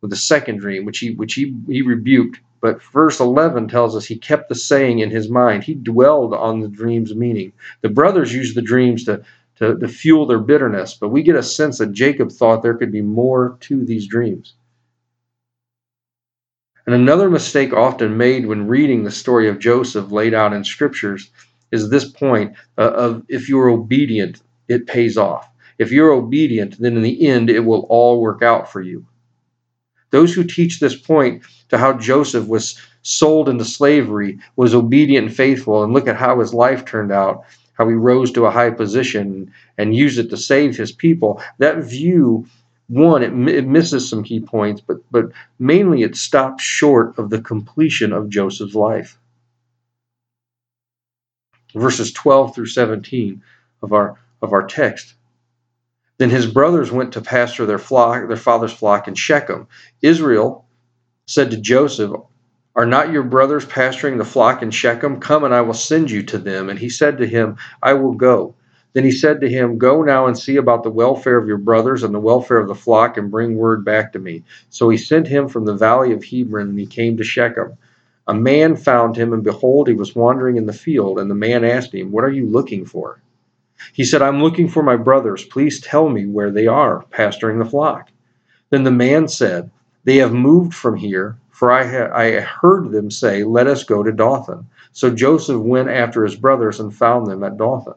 with 0.00 0.10
the 0.10 0.16
second 0.16 0.58
dream, 0.58 0.84
which 0.84 0.98
he 0.98 1.10
which 1.10 1.34
he 1.34 1.54
he 1.68 1.82
rebuked, 1.82 2.40
but 2.62 2.80
verse 2.92 3.18
11 3.18 3.68
tells 3.68 3.96
us 3.96 4.06
he 4.06 4.16
kept 4.16 4.48
the 4.48 4.54
saying 4.54 5.00
in 5.00 5.10
his 5.10 5.28
mind. 5.28 5.64
He 5.64 5.74
dwelled 5.74 6.32
on 6.32 6.60
the 6.60 6.68
dream's 6.68 7.14
meaning. 7.14 7.52
The 7.80 7.88
brothers 7.88 8.32
used 8.32 8.56
the 8.56 8.62
dreams 8.62 9.04
to, 9.04 9.24
to, 9.56 9.76
to 9.76 9.88
fuel 9.88 10.26
their 10.26 10.38
bitterness, 10.38 10.94
but 10.94 11.08
we 11.08 11.24
get 11.24 11.34
a 11.34 11.42
sense 11.42 11.78
that 11.78 11.92
Jacob 11.92 12.30
thought 12.30 12.62
there 12.62 12.76
could 12.76 12.92
be 12.92 13.02
more 13.02 13.56
to 13.62 13.84
these 13.84 14.06
dreams. 14.06 14.54
And 16.86 16.94
another 16.94 17.28
mistake 17.28 17.72
often 17.72 18.16
made 18.16 18.46
when 18.46 18.68
reading 18.68 19.02
the 19.02 19.10
story 19.10 19.48
of 19.48 19.58
Joseph 19.58 20.12
laid 20.12 20.32
out 20.32 20.52
in 20.52 20.64
scriptures 20.64 21.30
is 21.72 21.90
this 21.90 22.04
point 22.04 22.54
uh, 22.78 22.90
of 22.92 23.24
if 23.28 23.48
you're 23.48 23.70
obedient, 23.70 24.40
it 24.68 24.86
pays 24.86 25.16
off. 25.16 25.48
If 25.78 25.92
you're 25.92 26.12
obedient, 26.12 26.78
then 26.78 26.96
in 26.96 27.02
the 27.02 27.26
end 27.26 27.50
it 27.50 27.60
will 27.60 27.86
all 27.88 28.20
work 28.20 28.42
out 28.42 28.70
for 28.70 28.80
you. 28.80 29.06
Those 30.10 30.34
who 30.34 30.44
teach 30.44 30.78
this 30.78 30.94
point 30.94 31.42
to 31.70 31.78
how 31.78 31.94
Joseph 31.94 32.46
was 32.46 32.78
sold 33.02 33.48
into 33.48 33.64
slavery, 33.64 34.38
was 34.56 34.74
obedient 34.74 35.28
and 35.28 35.36
faithful, 35.36 35.82
and 35.82 35.92
look 35.92 36.06
at 36.06 36.16
how 36.16 36.38
his 36.38 36.54
life 36.54 36.84
turned 36.84 37.12
out, 37.12 37.44
how 37.74 37.88
he 37.88 37.94
rose 37.94 38.30
to 38.32 38.46
a 38.46 38.50
high 38.50 38.70
position 38.70 39.52
and 39.78 39.96
used 39.96 40.18
it 40.18 40.30
to 40.30 40.36
save 40.36 40.76
his 40.76 40.92
people. 40.92 41.42
That 41.58 41.78
view, 41.78 42.46
one, 42.88 43.22
it, 43.22 43.32
it 43.54 43.66
misses 43.66 44.08
some 44.08 44.22
key 44.22 44.40
points, 44.40 44.80
but, 44.80 44.98
but 45.10 45.32
mainly 45.58 46.02
it 46.02 46.16
stops 46.16 46.62
short 46.62 47.18
of 47.18 47.30
the 47.30 47.40
completion 47.40 48.12
of 48.12 48.28
Joseph's 48.28 48.74
life. 48.74 49.18
Verses 51.74 52.12
12 52.12 52.54
through 52.54 52.66
17 52.66 53.42
of 53.82 53.92
our, 53.92 54.18
of 54.42 54.52
our 54.52 54.66
text. 54.66 55.14
Then 56.18 56.30
his 56.30 56.46
brothers 56.46 56.92
went 56.92 57.12
to 57.12 57.20
pasture 57.20 57.66
their 57.66 57.78
flock, 57.78 58.28
their 58.28 58.36
father's 58.36 58.72
flock 58.72 59.08
in 59.08 59.14
Shechem. 59.14 59.66
Israel 60.02 60.66
said 61.26 61.50
to 61.50 61.56
Joseph, 61.56 62.12
Are 62.76 62.86
not 62.86 63.10
your 63.12 63.22
brothers 63.22 63.64
pasturing 63.64 64.18
the 64.18 64.24
flock 64.24 64.62
in 64.62 64.70
Shechem? 64.70 65.20
Come 65.20 65.44
and 65.44 65.54
I 65.54 65.62
will 65.62 65.74
send 65.74 66.10
you 66.10 66.22
to 66.24 66.38
them. 66.38 66.68
And 66.68 66.78
he 66.78 66.88
said 66.88 67.18
to 67.18 67.26
him, 67.26 67.56
I 67.82 67.94
will 67.94 68.14
go. 68.14 68.54
Then 68.92 69.04
he 69.04 69.10
said 69.10 69.40
to 69.40 69.48
him, 69.48 69.78
Go 69.78 70.02
now 70.02 70.26
and 70.26 70.38
see 70.38 70.56
about 70.56 70.82
the 70.82 70.90
welfare 70.90 71.38
of 71.38 71.48
your 71.48 71.58
brothers 71.58 72.02
and 72.02 72.14
the 72.14 72.20
welfare 72.20 72.58
of 72.58 72.68
the 72.68 72.74
flock, 72.74 73.16
and 73.16 73.30
bring 73.30 73.56
word 73.56 73.84
back 73.84 74.12
to 74.12 74.18
me. 74.18 74.44
So 74.68 74.90
he 74.90 74.98
sent 74.98 75.26
him 75.26 75.48
from 75.48 75.64
the 75.64 75.74
valley 75.74 76.12
of 76.12 76.24
Hebron, 76.24 76.68
and 76.68 76.78
he 76.78 76.86
came 76.86 77.16
to 77.16 77.24
Shechem. 77.24 77.72
A 78.28 78.34
man 78.34 78.76
found 78.76 79.16
him, 79.16 79.32
and 79.32 79.42
behold, 79.42 79.88
he 79.88 79.94
was 79.94 80.14
wandering 80.14 80.56
in 80.56 80.66
the 80.66 80.72
field. 80.72 81.18
And 81.18 81.30
the 81.30 81.34
man 81.34 81.64
asked 81.64 81.94
him, 81.94 82.12
What 82.12 82.24
are 82.24 82.30
you 82.30 82.46
looking 82.46 82.84
for? 82.84 83.20
He 83.92 84.04
said, 84.04 84.22
I'm 84.22 84.42
looking 84.42 84.68
for 84.68 84.82
my 84.82 84.96
brothers. 84.96 85.44
Please 85.44 85.80
tell 85.80 86.08
me 86.08 86.26
where 86.26 86.50
they 86.50 86.66
are, 86.66 87.02
pasturing 87.10 87.58
the 87.58 87.64
flock. 87.64 88.10
Then 88.70 88.84
the 88.84 88.90
man 88.90 89.28
said, 89.28 89.70
They 90.04 90.16
have 90.16 90.32
moved 90.32 90.74
from 90.74 90.96
here, 90.96 91.36
for 91.50 91.70
I, 91.72 91.84
ha- 91.84 92.14
I 92.14 92.40
heard 92.40 92.90
them 92.92 93.10
say, 93.10 93.44
Let 93.44 93.66
us 93.66 93.84
go 93.84 94.02
to 94.02 94.12
Dothan. 94.12 94.66
So 94.92 95.10
Joseph 95.10 95.60
went 95.60 95.88
after 95.88 96.24
his 96.24 96.36
brothers 96.36 96.80
and 96.80 96.94
found 96.94 97.26
them 97.26 97.44
at 97.44 97.56
Dothan. 97.56 97.94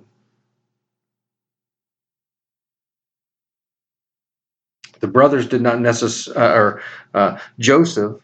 The 4.99 5.07
brothers 5.07 5.47
did 5.47 5.61
not 5.61 5.81
necessarily, 5.81 6.41
uh, 6.41 6.55
or 6.55 6.81
uh, 7.13 7.39
Joseph, 7.59 8.21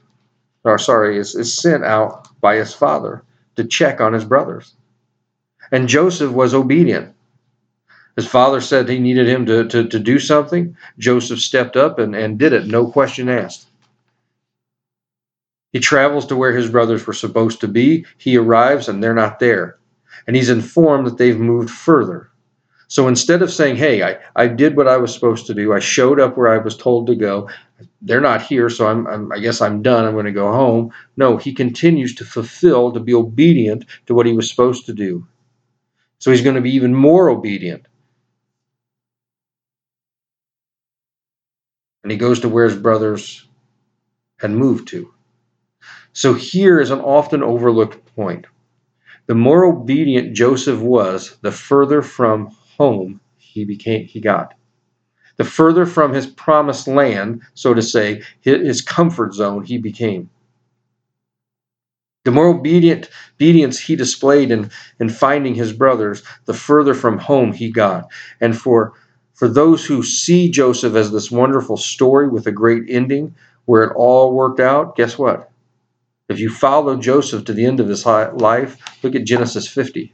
or 0.64 0.78
sorry, 0.78 1.18
is, 1.18 1.36
is 1.36 1.56
sent 1.56 1.84
out 1.84 2.28
by 2.42 2.56
his 2.56 2.74
father 2.74 3.24
to 3.56 3.66
check 3.66 4.02
on 4.02 4.14
his 4.14 4.26
brothers. 4.26 4.74
And 5.72 5.88
Joseph 5.88 6.32
was 6.32 6.54
obedient. 6.54 7.14
His 8.16 8.28
father 8.28 8.62
said 8.62 8.90
he 8.90 9.00
needed 9.00 9.28
him 9.28 9.46
to, 9.46 9.68
to, 9.68 9.88
to 9.88 10.00
do 10.00 10.20
something. 10.20 10.76
Joseph 11.00 11.40
stepped 11.40 11.78
up 11.78 11.98
and, 12.00 12.16
and 12.16 12.38
did 12.38 12.54
it, 12.54 12.68
no 12.68 12.92
question 12.92 13.30
asked. 13.30 13.68
He 15.72 15.80
travels 15.80 16.26
to 16.28 16.36
where 16.36 16.52
his 16.52 16.70
brothers 16.70 17.08
were 17.08 17.14
supposed 17.14 17.62
to 17.62 17.68
be. 17.68 18.06
He 18.18 18.38
arrives 18.38 18.90
and 18.90 19.02
they're 19.02 19.14
not 19.14 19.40
there. 19.40 19.78
And 20.28 20.36
he's 20.36 20.50
informed 20.50 21.08
that 21.08 21.18
they've 21.18 21.40
moved 21.40 21.70
further. 21.70 22.30
So 22.90 23.08
instead 23.08 23.42
of 23.42 23.54
saying, 23.54 23.78
hey, 23.78 24.04
I, 24.04 24.18
I 24.36 24.48
did 24.48 24.76
what 24.76 24.90
I 24.90 24.98
was 24.98 25.14
supposed 25.14 25.48
to 25.48 25.54
do, 25.54 25.72
I 25.72 25.80
showed 25.80 26.20
up 26.20 26.36
where 26.36 26.50
I 26.50 26.58
was 26.58 26.76
told 26.76 27.08
to 27.08 27.16
go, 27.16 27.50
they're 28.02 28.20
not 28.20 28.42
here, 28.42 28.70
so 28.70 28.86
I'm, 28.86 29.08
I'm, 29.08 29.32
i 29.32 29.40
guess 29.40 29.62
I'm 29.62 29.82
done, 29.82 30.04
I'm 30.04 30.12
going 30.12 30.26
to 30.26 30.32
go 30.34 30.52
home. 30.52 30.92
No, 31.16 31.38
he 31.38 31.54
continues 31.54 32.14
to 32.16 32.26
fulfill, 32.26 32.92
to 32.92 33.00
be 33.00 33.14
obedient 33.14 33.86
to 34.08 34.14
what 34.14 34.26
he 34.26 34.34
was 34.34 34.50
supposed 34.50 34.86
to 34.88 34.94
do. 34.94 35.26
So 36.20 36.32
he's 36.32 36.42
going 36.42 36.58
to 36.58 36.62
be 36.62 36.76
even 36.76 36.94
more 36.94 37.30
obedient. 37.30 37.88
And 42.04 42.12
he 42.12 42.18
goes 42.18 42.40
to 42.42 42.50
where 42.50 42.66
his 42.66 42.78
brothers 42.78 43.48
had 44.40 44.52
moved 44.52 44.88
to. 44.90 45.14
So 46.14 46.34
here 46.34 46.80
is 46.80 46.92
an 46.92 47.00
often 47.00 47.44
overlooked 47.44 48.06
point. 48.16 48.46
The 49.28 49.36
more 49.36 49.64
obedient 49.66 50.36
Joseph 50.36 50.80
was, 50.80 51.38
the 51.42 51.52
further 51.52 52.02
from 52.02 52.48
home 52.78 53.22
he 53.38 53.64
became 53.66 54.06
he 54.06 54.20
got. 54.20 54.54
The 55.38 55.44
further 55.44 55.86
from 55.86 56.14
his 56.14 56.28
promised 56.28 56.88
land, 56.88 57.42
so 57.54 57.74
to 57.74 57.82
say, 57.82 58.24
his 58.42 58.82
comfort 58.82 59.34
zone 59.34 59.64
he 59.64 59.78
became. 59.78 60.30
The 62.24 62.32
more 62.32 62.48
obedient 62.48 63.10
obedience 63.36 63.80
he 63.80 63.96
displayed 63.96 64.52
in, 64.52 64.70
in 65.00 65.10
finding 65.10 65.56
his 65.56 65.74
brothers, 65.74 66.22
the 66.46 66.54
further 66.54 66.94
from 66.94 67.18
home 67.18 67.54
he 67.54 67.72
got. 67.72 68.12
And 68.40 68.56
for 68.56 68.94
for 69.42 69.48
those 69.48 69.84
who 69.84 70.04
see 70.04 70.52
Joseph 70.52 70.94
as 70.94 71.12
this 71.12 71.32
wonderful 71.32 71.76
story 71.76 72.28
with 72.28 72.46
a 72.46 72.52
great 72.52 72.84
ending 72.88 73.34
where 73.66 73.84
it 73.84 73.96
all 73.96 74.36
worked 74.36 74.60
out, 74.60 74.96
guess 74.96 75.18
what? 75.18 75.50
If 76.30 76.38
you 76.38 76.48
follow 76.52 76.96
Joseph 76.96 77.46
to 77.46 77.54
the 77.54 77.66
end 77.66 77.80
of 77.80 77.88
his 77.88 78.06
life, 78.06 78.78
look 79.02 79.16
at 79.16 79.24
Genesis 79.24 79.68
50. 79.68 80.14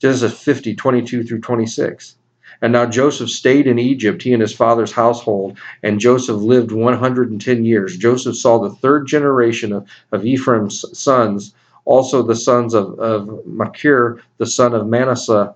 Genesis 0.00 0.42
50, 0.42 0.74
22 0.74 1.22
through 1.22 1.40
26. 1.40 2.16
And 2.60 2.72
now 2.72 2.84
Joseph 2.84 3.30
stayed 3.30 3.68
in 3.68 3.78
Egypt, 3.78 4.22
he 4.22 4.32
and 4.32 4.42
his 4.42 4.56
father's 4.56 4.90
household, 4.90 5.56
and 5.84 6.00
Joseph 6.00 6.38
lived 6.38 6.72
110 6.72 7.64
years. 7.64 7.96
Joseph 7.96 8.34
saw 8.34 8.58
the 8.58 8.74
third 8.74 9.06
generation 9.06 9.72
of, 9.72 9.88
of 10.10 10.26
Ephraim's 10.26 10.84
sons, 10.98 11.54
also 11.84 12.24
the 12.24 12.34
sons 12.34 12.74
of, 12.74 12.98
of 12.98 13.46
Machir, 13.46 14.20
the 14.38 14.46
son 14.46 14.74
of 14.74 14.88
Manasseh, 14.88 15.54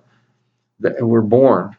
that 0.79 1.05
were 1.05 1.21
born. 1.21 1.75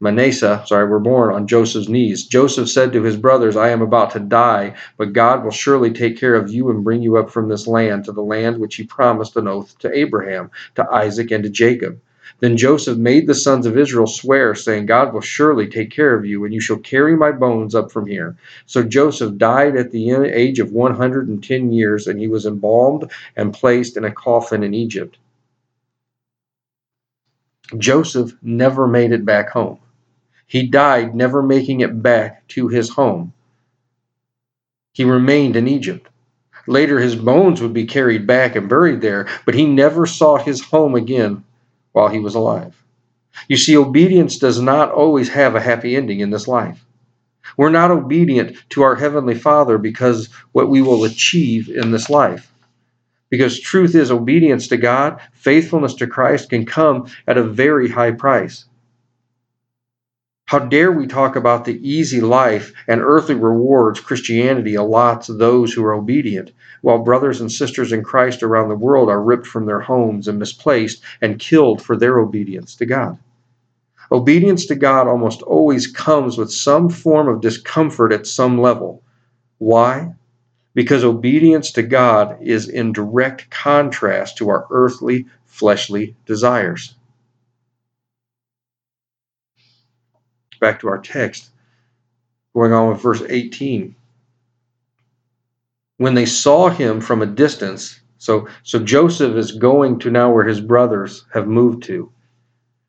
Manasseh, 0.00 0.62
sorry, 0.64 0.88
were 0.88 1.00
born 1.00 1.34
on 1.34 1.48
Joseph's 1.48 1.88
knees. 1.88 2.24
Joseph 2.24 2.68
said 2.68 2.92
to 2.92 3.02
his 3.02 3.16
brothers, 3.16 3.56
I 3.56 3.70
am 3.70 3.82
about 3.82 4.12
to 4.12 4.20
die, 4.20 4.74
but 4.96 5.12
God 5.12 5.42
will 5.42 5.50
surely 5.50 5.90
take 5.90 6.16
care 6.16 6.36
of 6.36 6.50
you 6.50 6.70
and 6.70 6.84
bring 6.84 7.02
you 7.02 7.16
up 7.16 7.30
from 7.30 7.48
this 7.48 7.66
land 7.66 8.04
to 8.04 8.12
the 8.12 8.22
land 8.22 8.58
which 8.58 8.76
he 8.76 8.84
promised 8.84 9.36
an 9.36 9.48
oath 9.48 9.76
to 9.80 9.92
Abraham, 9.92 10.52
to 10.76 10.88
Isaac, 10.88 11.32
and 11.32 11.42
to 11.42 11.50
Jacob. 11.50 12.00
Then 12.38 12.56
Joseph 12.56 12.96
made 12.96 13.26
the 13.26 13.34
sons 13.34 13.66
of 13.66 13.76
Israel 13.76 14.06
swear, 14.06 14.54
saying, 14.54 14.86
God 14.86 15.12
will 15.12 15.20
surely 15.20 15.66
take 15.66 15.90
care 15.90 16.14
of 16.14 16.24
you, 16.24 16.44
and 16.44 16.54
you 16.54 16.60
shall 16.60 16.78
carry 16.78 17.16
my 17.16 17.32
bones 17.32 17.74
up 17.74 17.90
from 17.90 18.06
here. 18.06 18.36
So 18.66 18.84
Joseph 18.84 19.36
died 19.36 19.76
at 19.76 19.90
the 19.90 20.12
age 20.12 20.60
of 20.60 20.70
110 20.70 21.72
years, 21.72 22.06
and 22.06 22.20
he 22.20 22.28
was 22.28 22.46
embalmed 22.46 23.10
and 23.34 23.52
placed 23.52 23.96
in 23.96 24.04
a 24.04 24.12
coffin 24.12 24.62
in 24.62 24.74
Egypt. 24.74 25.18
Joseph 27.76 28.32
never 28.42 28.86
made 28.86 29.10
it 29.10 29.24
back 29.24 29.50
home. 29.50 29.80
He 30.48 30.66
died 30.66 31.14
never 31.14 31.42
making 31.42 31.80
it 31.80 32.02
back 32.02 32.48
to 32.48 32.68
his 32.68 32.88
home. 32.88 33.34
He 34.92 35.04
remained 35.04 35.56
in 35.56 35.68
Egypt. 35.68 36.08
Later, 36.66 36.98
his 36.98 37.14
bones 37.14 37.62
would 37.62 37.74
be 37.74 37.84
carried 37.84 38.26
back 38.26 38.56
and 38.56 38.68
buried 38.68 39.00
there, 39.00 39.28
but 39.44 39.54
he 39.54 39.66
never 39.66 40.06
saw 40.06 40.38
his 40.38 40.60
home 40.62 40.94
again 40.94 41.44
while 41.92 42.08
he 42.08 42.18
was 42.18 42.34
alive. 42.34 42.74
You 43.46 43.58
see, 43.58 43.76
obedience 43.76 44.38
does 44.38 44.60
not 44.60 44.90
always 44.90 45.28
have 45.28 45.54
a 45.54 45.60
happy 45.60 45.94
ending 45.94 46.20
in 46.20 46.30
this 46.30 46.48
life. 46.48 46.84
We're 47.56 47.70
not 47.70 47.90
obedient 47.90 48.56
to 48.70 48.82
our 48.82 48.96
Heavenly 48.96 49.34
Father 49.34 49.78
because 49.78 50.28
what 50.52 50.68
we 50.68 50.80
will 50.82 51.04
achieve 51.04 51.68
in 51.68 51.90
this 51.90 52.10
life. 52.10 52.52
Because 53.30 53.60
truth 53.60 53.94
is, 53.94 54.10
obedience 54.10 54.68
to 54.68 54.78
God, 54.78 55.20
faithfulness 55.32 55.94
to 55.94 56.06
Christ 56.06 56.50
can 56.50 56.64
come 56.64 57.06
at 57.26 57.36
a 57.36 57.42
very 57.42 57.88
high 57.88 58.12
price. 58.12 58.64
How 60.48 60.60
dare 60.60 60.90
we 60.90 61.06
talk 61.06 61.36
about 61.36 61.66
the 61.66 61.78
easy 61.86 62.22
life 62.22 62.72
and 62.86 63.02
earthly 63.02 63.34
rewards 63.34 64.00
Christianity 64.00 64.76
allots 64.76 65.26
those 65.26 65.74
who 65.74 65.84
are 65.84 65.92
obedient, 65.92 66.52
while 66.80 67.04
brothers 67.04 67.42
and 67.42 67.52
sisters 67.52 67.92
in 67.92 68.02
Christ 68.02 68.42
around 68.42 68.70
the 68.70 68.74
world 68.74 69.10
are 69.10 69.22
ripped 69.22 69.46
from 69.46 69.66
their 69.66 69.80
homes 69.80 70.26
and 70.26 70.38
misplaced 70.38 71.02
and 71.20 71.38
killed 71.38 71.82
for 71.82 71.98
their 71.98 72.18
obedience 72.18 72.74
to 72.76 72.86
God? 72.86 73.18
Obedience 74.10 74.64
to 74.68 74.74
God 74.74 75.06
almost 75.06 75.42
always 75.42 75.86
comes 75.86 76.38
with 76.38 76.50
some 76.50 76.88
form 76.88 77.28
of 77.28 77.42
discomfort 77.42 78.10
at 78.10 78.26
some 78.26 78.58
level. 78.58 79.02
Why? 79.58 80.14
Because 80.72 81.04
obedience 81.04 81.72
to 81.72 81.82
God 81.82 82.38
is 82.40 82.70
in 82.70 82.94
direct 82.94 83.50
contrast 83.50 84.38
to 84.38 84.48
our 84.48 84.66
earthly, 84.70 85.26
fleshly 85.44 86.16
desires. 86.24 86.94
Back 90.58 90.80
to 90.80 90.88
our 90.88 90.98
text, 90.98 91.50
going 92.54 92.72
on 92.72 92.90
with 92.90 93.02
verse 93.02 93.22
18. 93.28 93.94
When 95.96 96.14
they 96.14 96.26
saw 96.26 96.68
him 96.68 97.00
from 97.00 97.22
a 97.22 97.26
distance, 97.26 98.00
so, 98.18 98.48
so 98.62 98.78
Joseph 98.78 99.36
is 99.36 99.52
going 99.52 99.98
to 100.00 100.10
now 100.10 100.32
where 100.32 100.44
his 100.44 100.60
brothers 100.60 101.24
have 101.32 101.46
moved 101.46 101.84
to. 101.84 102.10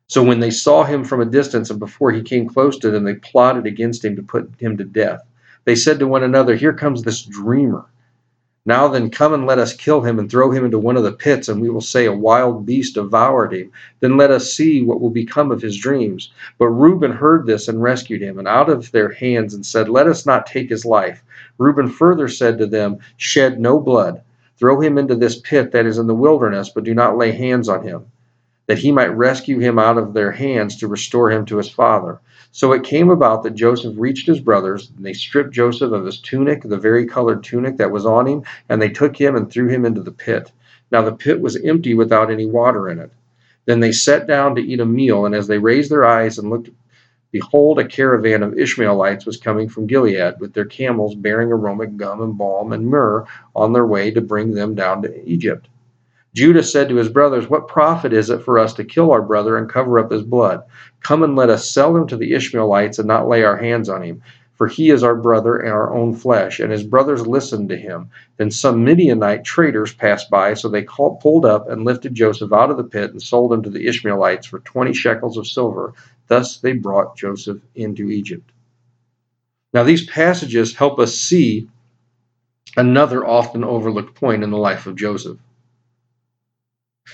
So 0.08 0.24
when 0.24 0.40
they 0.40 0.50
saw 0.50 0.82
him 0.82 1.04
from 1.04 1.20
a 1.20 1.24
distance 1.24 1.70
and 1.70 1.78
before 1.78 2.10
he 2.10 2.22
came 2.22 2.48
close 2.48 2.76
to 2.78 2.90
them, 2.90 3.04
they 3.04 3.14
plotted 3.14 3.64
against 3.66 4.04
him 4.04 4.16
to 4.16 4.22
put 4.22 4.50
him 4.58 4.76
to 4.76 4.84
death. 4.84 5.22
They 5.64 5.76
said 5.76 6.00
to 6.00 6.08
one 6.08 6.24
another, 6.24 6.56
Here 6.56 6.72
comes 6.72 7.02
this 7.02 7.22
dreamer. 7.22 7.84
Now 8.66 8.88
then, 8.88 9.08
come 9.08 9.32
and 9.32 9.46
let 9.46 9.58
us 9.58 9.72
kill 9.72 10.02
him 10.02 10.18
and 10.18 10.30
throw 10.30 10.50
him 10.50 10.66
into 10.66 10.78
one 10.78 10.98
of 10.98 11.02
the 11.02 11.12
pits, 11.12 11.48
and 11.48 11.62
we 11.62 11.70
will 11.70 11.80
say, 11.80 12.04
A 12.04 12.12
wild 12.12 12.66
beast 12.66 12.94
devoured 12.94 13.54
him. 13.54 13.72
Then 14.00 14.18
let 14.18 14.30
us 14.30 14.52
see 14.52 14.82
what 14.82 15.00
will 15.00 15.10
become 15.10 15.50
of 15.50 15.62
his 15.62 15.78
dreams. 15.78 16.30
But 16.58 16.68
Reuben 16.68 17.12
heard 17.12 17.46
this 17.46 17.68
and 17.68 17.82
rescued 17.82 18.20
him, 18.20 18.38
and 18.38 18.46
out 18.46 18.68
of 18.68 18.92
their 18.92 19.08
hands, 19.12 19.54
and 19.54 19.64
said, 19.64 19.88
Let 19.88 20.06
us 20.06 20.26
not 20.26 20.46
take 20.46 20.68
his 20.68 20.84
life. 20.84 21.22
Reuben 21.56 21.88
further 21.88 22.28
said 22.28 22.58
to 22.58 22.66
them, 22.66 22.98
Shed 23.16 23.58
no 23.58 23.80
blood. 23.80 24.20
Throw 24.58 24.78
him 24.78 24.98
into 24.98 25.16
this 25.16 25.40
pit 25.40 25.72
that 25.72 25.86
is 25.86 25.96
in 25.96 26.06
the 26.06 26.14
wilderness, 26.14 26.68
but 26.68 26.84
do 26.84 26.94
not 26.94 27.16
lay 27.16 27.32
hands 27.32 27.66
on 27.66 27.82
him. 27.82 28.04
That 28.70 28.78
he 28.78 28.92
might 28.92 29.08
rescue 29.16 29.58
him 29.58 29.80
out 29.80 29.98
of 29.98 30.14
their 30.14 30.30
hands 30.30 30.76
to 30.76 30.86
restore 30.86 31.28
him 31.28 31.44
to 31.44 31.56
his 31.56 31.68
father. 31.68 32.20
So 32.52 32.70
it 32.70 32.84
came 32.84 33.10
about 33.10 33.42
that 33.42 33.56
Joseph 33.56 33.96
reached 33.98 34.28
his 34.28 34.38
brothers, 34.38 34.92
and 34.96 35.04
they 35.04 35.12
stripped 35.12 35.52
Joseph 35.52 35.90
of 35.90 36.06
his 36.06 36.20
tunic, 36.20 36.62
the 36.62 36.78
vari-colored 36.78 37.42
tunic 37.42 37.78
that 37.78 37.90
was 37.90 38.06
on 38.06 38.28
him, 38.28 38.44
and 38.68 38.80
they 38.80 38.88
took 38.88 39.16
him 39.16 39.34
and 39.34 39.50
threw 39.50 39.66
him 39.66 39.84
into 39.84 40.04
the 40.04 40.12
pit. 40.12 40.52
Now 40.92 41.02
the 41.02 41.10
pit 41.10 41.40
was 41.40 41.56
empty 41.56 41.94
without 41.94 42.30
any 42.30 42.46
water 42.46 42.88
in 42.88 43.00
it. 43.00 43.10
Then 43.64 43.80
they 43.80 43.90
sat 43.90 44.28
down 44.28 44.54
to 44.54 44.62
eat 44.62 44.78
a 44.78 44.86
meal, 44.86 45.26
and 45.26 45.34
as 45.34 45.48
they 45.48 45.58
raised 45.58 45.90
their 45.90 46.04
eyes 46.04 46.38
and 46.38 46.48
looked, 46.48 46.70
behold, 47.32 47.80
a 47.80 47.84
caravan 47.84 48.44
of 48.44 48.56
Ishmaelites 48.56 49.26
was 49.26 49.36
coming 49.36 49.68
from 49.68 49.88
Gilead, 49.88 50.34
with 50.38 50.52
their 50.52 50.64
camels 50.64 51.16
bearing 51.16 51.48
aromatic 51.48 51.96
gum 51.96 52.22
and 52.22 52.38
balm 52.38 52.72
and 52.72 52.86
myrrh 52.86 53.26
on 53.56 53.72
their 53.72 53.86
way 53.86 54.12
to 54.12 54.20
bring 54.20 54.52
them 54.52 54.76
down 54.76 55.02
to 55.02 55.28
Egypt. 55.28 55.66
Judah 56.34 56.62
said 56.62 56.88
to 56.88 56.96
his 56.96 57.08
brothers, 57.08 57.50
What 57.50 57.66
profit 57.66 58.12
is 58.12 58.30
it 58.30 58.42
for 58.42 58.58
us 58.58 58.72
to 58.74 58.84
kill 58.84 59.10
our 59.10 59.22
brother 59.22 59.56
and 59.56 59.68
cover 59.68 59.98
up 59.98 60.12
his 60.12 60.22
blood? 60.22 60.62
Come 61.00 61.22
and 61.22 61.34
let 61.34 61.50
us 61.50 61.70
sell 61.70 61.96
him 61.96 62.06
to 62.06 62.16
the 62.16 62.34
Ishmaelites 62.34 62.98
and 62.98 63.08
not 63.08 63.28
lay 63.28 63.42
our 63.42 63.56
hands 63.56 63.88
on 63.88 64.02
him. 64.02 64.22
For 64.54 64.68
he 64.68 64.90
is 64.90 65.02
our 65.02 65.16
brother 65.16 65.56
and 65.56 65.72
our 65.72 65.92
own 65.92 66.14
flesh. 66.14 66.60
And 66.60 66.70
his 66.70 66.84
brothers 66.84 67.26
listened 67.26 67.70
to 67.70 67.76
him. 67.76 68.10
Then 68.36 68.50
some 68.50 68.84
Midianite 68.84 69.42
traders 69.42 69.94
passed 69.94 70.28
by, 70.30 70.54
so 70.54 70.68
they 70.68 70.82
called, 70.82 71.20
pulled 71.20 71.46
up 71.46 71.68
and 71.68 71.84
lifted 71.84 72.14
Joseph 72.14 72.52
out 72.52 72.70
of 72.70 72.76
the 72.76 72.84
pit 72.84 73.10
and 73.10 73.22
sold 73.22 73.52
him 73.52 73.62
to 73.62 73.70
the 73.70 73.86
Ishmaelites 73.86 74.46
for 74.46 74.60
twenty 74.60 74.92
shekels 74.92 75.38
of 75.38 75.46
silver. 75.46 75.94
Thus 76.28 76.58
they 76.58 76.74
brought 76.74 77.16
Joseph 77.16 77.58
into 77.74 78.10
Egypt. 78.10 78.52
Now, 79.72 79.82
these 79.82 80.06
passages 80.06 80.74
help 80.74 80.98
us 80.98 81.14
see 81.14 81.68
another 82.76 83.26
often 83.26 83.64
overlooked 83.64 84.14
point 84.14 84.44
in 84.44 84.50
the 84.50 84.58
life 84.58 84.86
of 84.86 84.94
Joseph. 84.96 85.38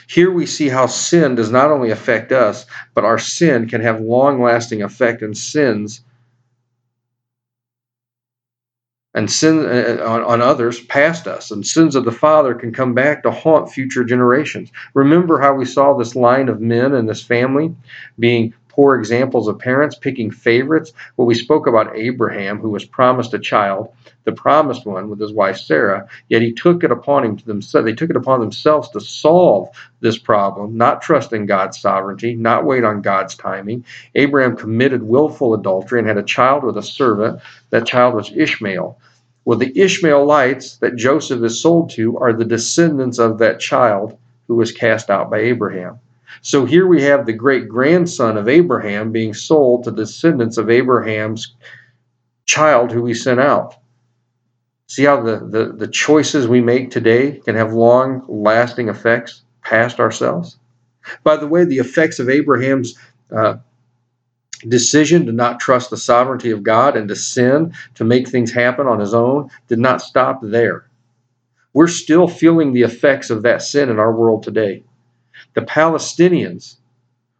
Here 0.09 0.31
we 0.31 0.47
see 0.47 0.69
how 0.69 0.87
sin 0.87 1.35
does 1.35 1.51
not 1.51 1.71
only 1.71 1.91
affect 1.91 2.33
us, 2.33 2.67
but 2.95 3.05
our 3.05 3.19
sin 3.19 3.69
can 3.69 3.81
have 3.81 4.01
long 4.01 4.43
lasting 4.43 4.83
effect 4.83 5.23
and 5.23 5.37
sins 5.37 6.03
and 9.17 9.31
sin 9.31 9.65
uh, 9.65 10.05
on, 10.05 10.23
on 10.23 10.43
others 10.43 10.79
past 10.79 11.27
us. 11.27 11.51
And 11.51 11.67
sins 11.67 11.97
of 11.97 12.05
the 12.05 12.13
father 12.13 12.55
can 12.55 12.73
come 12.73 12.95
back 12.95 13.23
to 13.23 13.31
haunt 13.31 13.73
future 13.73 14.05
generations. 14.05 14.71
Remember 14.95 15.41
how 15.41 15.55
we 15.55 15.65
saw 15.65 15.95
this 15.95 16.15
line 16.15 16.49
of 16.49 16.61
men 16.61 16.95
and 16.95 17.09
this 17.09 17.23
family 17.23 17.75
being 18.19 18.53
poor 18.69 18.95
examples 18.95 19.49
of 19.49 19.59
parents 19.59 19.97
picking 19.97 20.31
favorites. 20.31 20.93
Well, 21.17 21.27
we 21.27 21.35
spoke 21.35 21.67
about 21.67 21.97
Abraham, 21.97 22.59
who 22.59 22.69
was 22.69 22.85
promised 22.85 23.33
a 23.33 23.39
child, 23.39 23.89
the 24.27 24.33
promised 24.33 24.85
one 24.85 25.09
with 25.09 25.21
his 25.21 25.33
wife 25.33 25.57
Sarah, 25.57 26.07
yet 26.29 26.43
he 26.43 26.53
took 26.53 26.85
it 26.85 26.91
upon 26.91 27.25
him 27.25 27.37
to 27.39 27.47
themselves. 27.47 27.87
They 27.87 27.95
took 27.95 28.11
it 28.11 28.17
upon 28.17 28.41
themselves 28.41 28.91
to 28.91 29.01
solve 29.01 29.71
this 30.01 30.19
problem, 30.19 30.77
not 30.77 31.01
trusting 31.01 31.47
God's 31.47 31.81
sovereignty, 31.81 32.35
not 32.35 32.67
wait 32.67 32.85
on 32.85 33.01
God's 33.01 33.37
timing. 33.37 33.85
Abraham 34.17 34.57
committed 34.57 35.03
willful 35.03 35.55
adultery 35.55 36.01
and 36.01 36.09
had 36.09 36.19
a 36.19 36.23
child 36.23 36.65
with 36.65 36.77
a 36.77 36.83
servant. 36.83 37.41
That 37.71 37.87
child 37.87 38.15
was 38.15 38.33
Ishmael. 38.37 38.99
Well, 39.47 39.59
the 39.59 39.73
Ishmaelites 39.81 40.79
that 40.79 40.97
Joseph 40.97 41.43
is 41.45 41.63
sold 41.63 41.91
to 41.91 42.19
are 42.19 42.33
the 42.33 42.45
descendants 42.45 43.19
of 43.19 43.39
that 43.39 43.61
child 43.61 44.19
who 44.49 44.57
was 44.57 44.73
cast 44.73 45.09
out 45.09 45.31
by 45.31 45.39
Abraham. 45.39 46.01
So 46.43 46.65
here 46.65 46.87
we 46.87 47.03
have 47.03 47.27
the 47.27 47.33
great 47.33 47.69
grandson 47.69 48.37
of 48.37 48.49
Abraham 48.49 49.13
being 49.13 49.35
sold 49.35 49.85
to 49.85 49.93
descendants 49.93 50.59
of 50.59 50.69
Abraham's 50.69 51.55
child 52.45 52.91
who 52.91 53.03
we 53.03 53.15
sent 53.15 53.41
out. 53.41 53.77
See 54.89 55.05
how 55.05 55.21
the, 55.21 55.39
the, 55.39 55.73
the 55.73 55.89
choices 55.89 56.47
we 56.47 56.61
make 56.61 56.91
today 56.91 57.41
can 57.45 57.57
have 57.57 57.73
long 57.73 58.25
lasting 58.29 58.89
effects 58.89 59.43
past 59.63 59.99
ourselves? 59.99 60.59
By 61.25 61.37
the 61.37 61.47
way, 61.47 61.65
the 61.65 61.79
effects 61.79 62.19
of 62.19 62.29
Abraham's 62.29 62.97
uh, 63.35 63.57
decision 64.69 65.27
to 65.27 65.33
not 65.33 65.61
trust 65.61 65.91
the 65.91 65.97
sovereignty 65.97 66.51
of 66.51 66.63
God 66.63 66.97
and 66.97 67.09
to 67.09 67.17
sin, 67.17 67.75
to 67.95 68.05
make 68.05 68.29
things 68.29 68.53
happen 68.53 68.87
on 68.87 69.01
his 69.01 69.15
own, 69.15 69.51
did 69.69 69.79
not 69.79 70.03
stop 70.03 70.41
there. 70.43 70.89
We're 71.73 71.89
still 71.89 72.27
feeling 72.27 72.73
the 72.73 72.83
effects 72.83 73.29
of 73.29 73.43
that 73.43 73.63
sin 73.63 73.91
in 73.91 73.99
our 73.99 74.13
world 74.13 74.43
today. 74.43 74.83
The 75.55 75.63
Palestinians 75.63 76.77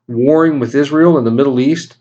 warring 0.09 0.59
with 0.59 0.75
Israel 0.75 1.17
in 1.17 1.25
the 1.25 1.31
Middle 1.31 1.59
East, 1.59 1.97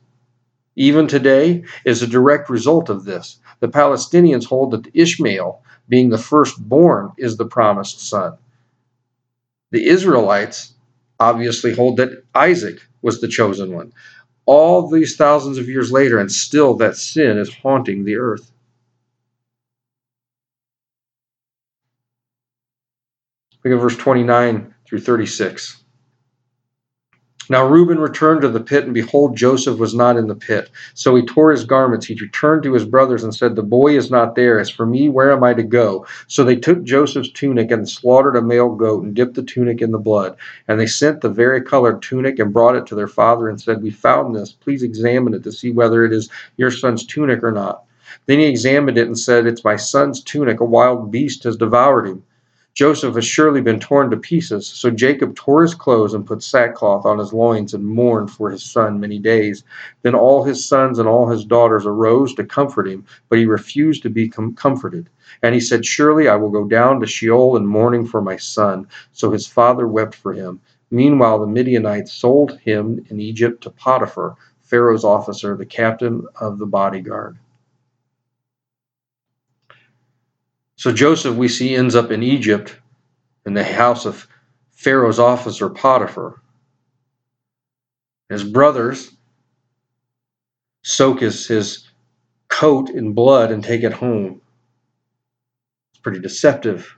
even 0.76 1.08
today, 1.08 1.64
is 1.86 2.02
a 2.02 2.08
direct 2.08 2.50
result 2.50 2.90
of 2.90 3.06
this. 3.06 3.40
The 3.60 3.68
Palestinians 3.68 4.46
hold 4.46 4.72
that 4.72 4.92
Ishmael, 4.94 5.62
being 5.88 6.10
the 6.10 6.18
firstborn, 6.18 7.12
is 7.18 7.38
the 7.38 7.46
promised 7.46 8.08
son. 8.08 8.38
The 9.72 9.88
Israelites 9.88 10.74
obviously 11.20 11.74
hold 11.74 11.98
that 11.98 12.24
Isaac 12.34 12.82
was 13.02 13.22
the 13.22 13.28
chosen 13.28 13.74
one. 13.74 13.94
All 14.46 14.90
these 14.90 15.16
thousands 15.16 15.58
of 15.58 15.70
years 15.70 15.92
later, 15.92 16.20
and 16.20 16.32
still 16.32 16.76
that 16.76 16.98
sin 16.98 17.38
is 17.38 17.54
haunting 17.54 18.04
the 18.04 18.18
earth. 18.18 18.52
Look 23.64 23.74
at 23.74 23.82
verse 23.82 23.98
29 23.98 24.76
through 24.86 25.00
36. 25.00 25.85
Now 27.48 27.68
Reuben 27.68 28.00
returned 28.00 28.42
to 28.42 28.50
the 28.50 28.60
pit, 28.60 28.86
and 28.86 28.94
behold, 28.94 29.38
Joseph 29.38 29.78
was 29.78 29.94
not 29.94 30.18
in 30.18 30.28
the 30.28 30.36
pit. 30.36 30.72
So 30.96 31.16
he 31.16 31.24
tore 31.24 31.52
his 31.52 31.64
garments. 31.64 32.08
He 32.08 32.16
returned 32.16 32.64
to 32.64 32.74
his 32.74 32.86
brothers 32.86 33.24
and 33.24 33.36
said, 33.36 33.56
The 33.56 33.62
boy 33.62 33.96
is 33.96 34.10
not 34.10 34.36
there. 34.36 34.60
As 34.60 34.70
for 34.70 34.86
me, 34.86 35.10
where 35.10 35.32
am 35.32 35.44
I 35.44 35.54
to 35.54 35.62
go? 35.62 36.08
So 36.28 36.44
they 36.44 36.56
took 36.56 36.84
Joseph's 36.84 37.32
tunic 37.32 37.70
and 37.70 37.88
slaughtered 37.88 38.36
a 38.36 38.42
male 38.42 38.70
goat 38.70 39.04
and 39.04 39.14
dipped 39.14 39.36
the 39.36 39.44
tunic 39.44 39.82
in 39.82 39.92
the 39.92 40.00
blood. 40.00 40.36
And 40.68 40.80
they 40.80 40.88
sent 40.88 41.22
the 41.22 41.30
vari-colored 41.30 42.02
tunic 42.02 42.40
and 42.40 42.52
brought 42.54 42.76
it 42.76 42.88
to 42.88 42.96
their 42.96 43.08
father 43.08 43.48
and 43.48 43.62
said, 43.62 43.84
We 43.84 43.92
found 43.92 44.36
this. 44.36 44.52
Please 44.52 44.82
examine 44.82 45.36
it 45.36 45.44
to 45.44 45.52
see 45.52 45.72
whether 45.72 46.04
it 46.04 46.14
is 46.14 46.30
your 46.58 46.72
son's 46.72 47.06
tunic 47.06 47.44
or 47.44 47.52
not. 47.52 47.84
Then 48.26 48.40
he 48.40 48.46
examined 48.46 48.98
it 48.98 49.08
and 49.08 49.18
said, 49.18 49.46
It's 49.46 49.64
my 49.64 49.76
son's 49.76 50.24
tunic. 50.24 50.62
A 50.62 50.66
wild 50.66 51.12
beast 51.12 51.44
has 51.44 51.58
devoured 51.58 52.08
him. 52.08 52.24
Joseph 52.76 53.16
has 53.16 53.26
surely 53.26 53.62
been 53.62 53.80
torn 53.80 54.12
to 54.12 54.18
pieces. 54.18 54.68
So 54.68 54.90
Jacob 54.92 55.34
tore 55.34 55.62
his 55.62 55.74
clothes 55.74 56.14
and 56.14 56.28
put 56.28 56.44
sackcloth 56.44 57.06
on 57.06 57.20
his 57.20 57.32
loins 57.32 57.74
and 57.74 57.86
mourned 57.86 58.30
for 58.30 58.52
his 58.52 58.64
son 58.64 59.00
many 59.00 59.18
days. 59.18 59.64
Then 60.02 60.14
all 60.14 60.44
his 60.44 60.68
sons 60.68 61.00
and 61.00 61.08
all 61.08 61.30
his 61.30 61.46
daughters 61.46 61.86
arose 61.86 62.36
to 62.36 62.44
comfort 62.44 62.90
him, 62.90 63.06
but 63.30 63.40
he 63.40 63.46
refused 63.46 64.04
to 64.04 64.10
be 64.10 64.28
com- 64.28 64.56
comforted. 64.56 65.08
And 65.42 65.56
he 65.56 65.62
said, 65.62 65.86
Surely 65.86 66.28
I 66.28 66.36
will 66.36 66.50
go 66.50 66.66
down 66.66 67.00
to 67.00 67.08
Sheol 67.08 67.56
in 67.56 67.66
mourning 67.66 68.06
for 68.06 68.22
my 68.22 68.36
son. 68.36 68.90
So 69.14 69.32
his 69.32 69.48
father 69.48 69.88
wept 69.88 70.14
for 70.14 70.34
him. 70.34 70.60
Meanwhile, 70.92 71.40
the 71.40 71.48
Midianites 71.48 72.12
sold 72.12 72.60
him 72.60 73.06
in 73.10 73.22
Egypt 73.22 73.64
to 73.64 73.70
Potiphar, 73.70 74.36
Pharaoh's 74.60 75.06
officer, 75.06 75.56
the 75.56 75.66
captain 75.66 76.26
of 76.42 76.60
the 76.60 76.66
bodyguard. 76.66 77.38
So 80.78 80.92
Joseph, 80.92 81.36
we 81.36 81.48
see, 81.48 81.76
ends 81.76 81.96
up 81.96 82.12
in 82.12 82.22
Egypt 82.22 82.78
in 83.46 83.54
the 83.54 83.64
house 83.64 84.06
of 84.06 84.28
Pharaoh's 84.72 85.20
officer 85.20 85.70
Potiphar. 85.70 86.42
His 88.30 88.44
brothers 88.44 89.12
soak 90.84 91.22
his, 91.22 91.48
his 91.48 91.88
coat 92.48 92.90
in 92.90 93.14
blood 93.14 93.52
and 93.52 93.64
take 93.64 93.84
it 93.84 93.94
home. 93.94 94.42
It's 95.92 96.02
pretty 96.02 96.20
deceptive. 96.20 96.98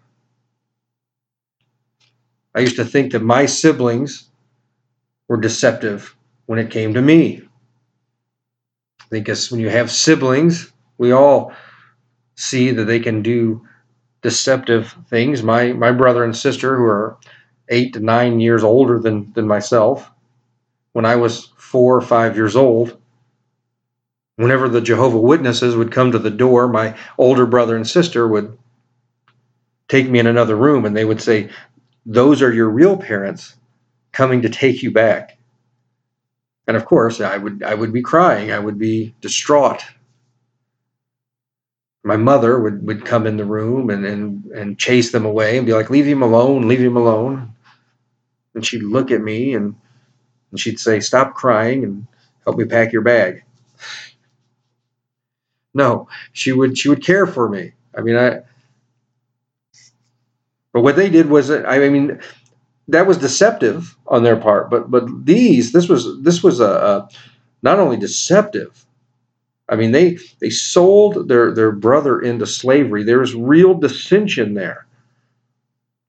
I 2.55 2.61
used 2.61 2.77
to 2.77 2.85
think 2.85 3.11
that 3.11 3.21
my 3.21 3.45
siblings 3.45 4.29
were 5.27 5.37
deceptive 5.39 6.15
when 6.47 6.59
it 6.59 6.71
came 6.71 6.93
to 6.95 7.01
me. 7.01 7.43
I 9.01 9.05
think 9.09 9.29
as 9.29 9.51
when 9.51 9.59
you 9.59 9.69
have 9.69 9.91
siblings, 9.91 10.71
we 10.97 11.11
all 11.11 11.53
see 12.37 12.71
that 12.71 12.85
they 12.85 12.99
can 12.99 13.21
do 13.21 13.67
deceptive 14.21 14.95
things. 15.09 15.43
My 15.43 15.73
my 15.73 15.91
brother 15.91 16.23
and 16.23 16.35
sister, 16.35 16.77
who 16.77 16.85
are 16.85 17.17
eight 17.69 17.93
to 17.93 17.99
nine 17.99 18.39
years 18.39 18.63
older 18.63 18.99
than 18.99 19.33
than 19.33 19.47
myself, 19.47 20.09
when 20.93 21.05
I 21.05 21.15
was 21.17 21.51
four 21.57 21.97
or 21.97 22.01
five 22.01 22.37
years 22.37 22.55
old, 22.55 22.97
whenever 24.37 24.69
the 24.69 24.81
Jehovah 24.81 25.19
Witnesses 25.19 25.75
would 25.75 25.91
come 25.91 26.11
to 26.11 26.19
the 26.19 26.31
door, 26.31 26.67
my 26.67 26.95
older 27.17 27.45
brother 27.45 27.75
and 27.75 27.85
sister 27.85 28.27
would 28.27 28.57
take 29.89 30.09
me 30.09 30.19
in 30.19 30.27
another 30.27 30.55
room 30.55 30.85
and 30.85 30.95
they 30.95 31.05
would 31.05 31.21
say, 31.21 31.49
"Those 32.05 32.41
are 32.41 32.53
your 32.53 32.69
real 32.69 32.97
parents 32.97 33.55
coming 34.11 34.41
to 34.43 34.49
take 34.49 34.83
you 34.83 34.91
back." 34.91 35.37
And 36.67 36.77
of 36.77 36.85
course, 36.85 37.21
I 37.21 37.37
would 37.37 37.63
I 37.63 37.73
would 37.73 37.93
be 37.93 38.01
crying. 38.01 38.51
I 38.51 38.59
would 38.59 38.77
be 38.77 39.15
distraught 39.21 39.83
my 42.07 42.15
mother 42.17 42.59
would, 42.59 42.87
would 42.87 43.05
come 43.05 43.27
in 43.27 43.37
the 43.37 43.45
room 43.45 43.89
and, 43.89 44.05
and, 44.05 44.45
and 44.45 44.79
chase 44.79 45.11
them 45.11 45.25
away 45.25 45.57
and 45.57 45.65
be 45.65 45.73
like, 45.73 45.89
leave 45.89 46.07
him 46.07 46.23
alone, 46.23 46.67
leave 46.67 46.81
him 46.81 46.95
alone. 46.95 47.53
And 48.55 48.65
she'd 48.65 48.83
look 48.83 49.11
at 49.11 49.21
me 49.21 49.53
and, 49.53 49.75
and 50.51 50.59
she'd 50.59 50.79
say, 50.79 51.01
stop 51.01 51.35
crying 51.35 51.83
and 51.83 52.07
help 52.45 52.57
me 52.57 52.65
pack 52.65 52.93
your 52.93 53.01
bag. 53.01 53.43
No, 55.73 56.07
she 56.31 56.53
would 56.53 56.75
she 56.75 56.89
would 56.89 57.03
care 57.03 57.27
for 57.27 57.47
me. 57.47 57.73
I 57.95 58.01
mean, 58.01 58.15
I. 58.15 58.41
But 60.73 60.81
what 60.81 60.95
they 60.95 61.07
did 61.07 61.29
was, 61.29 61.51
I 61.51 61.77
mean, 61.89 62.19
that 62.87 63.05
was 63.05 63.19
deceptive 63.19 63.95
on 64.07 64.23
their 64.23 64.37
part. 64.37 64.71
But 64.71 64.89
but 64.89 65.05
these 65.23 65.73
this 65.73 65.87
was 65.87 66.19
this 66.23 66.41
was 66.41 66.59
a, 66.59 66.65
a 66.65 67.09
not 67.61 67.77
only 67.77 67.97
deceptive. 67.97 68.86
I 69.69 69.75
mean 69.75 69.91
they 69.91 70.17
they 70.39 70.49
sold 70.49 71.27
their 71.27 71.53
their 71.53 71.71
brother 71.71 72.19
into 72.19 72.45
slavery. 72.45 73.03
There 73.03 73.19
was 73.19 73.35
real 73.35 73.73
dissension 73.73 74.53
there 74.53 74.87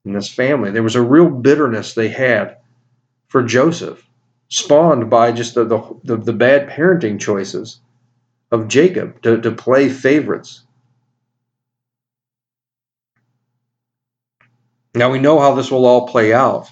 in 0.05 0.13
this 0.13 0.33
family. 0.33 0.71
There 0.71 0.83
was 0.83 0.97
a 0.97 1.03
real 1.03 1.29
bitterness 1.29 1.95
they 1.95 2.09
had 2.09 2.59
for 3.29 3.43
Joseph, 3.43 4.07
spawned 4.49 5.11
by 5.11 5.33
just 5.33 5.55
the 5.55 5.65
the, 5.65 6.01
the, 6.05 6.17
the 6.17 6.33
bad 6.33 6.69
parenting 6.69 7.21
choices 7.21 7.81
of 8.51 8.69
Jacob 8.69 9.21
to, 9.23 9.41
to 9.41 9.51
play 9.51 9.89
favorites. 9.89 10.63
Now 14.95 15.11
we 15.11 15.19
know 15.19 15.39
how 15.39 15.55
this 15.55 15.71
will 15.71 15.87
all 15.87 16.09
play 16.09 16.33
out, 16.33 16.71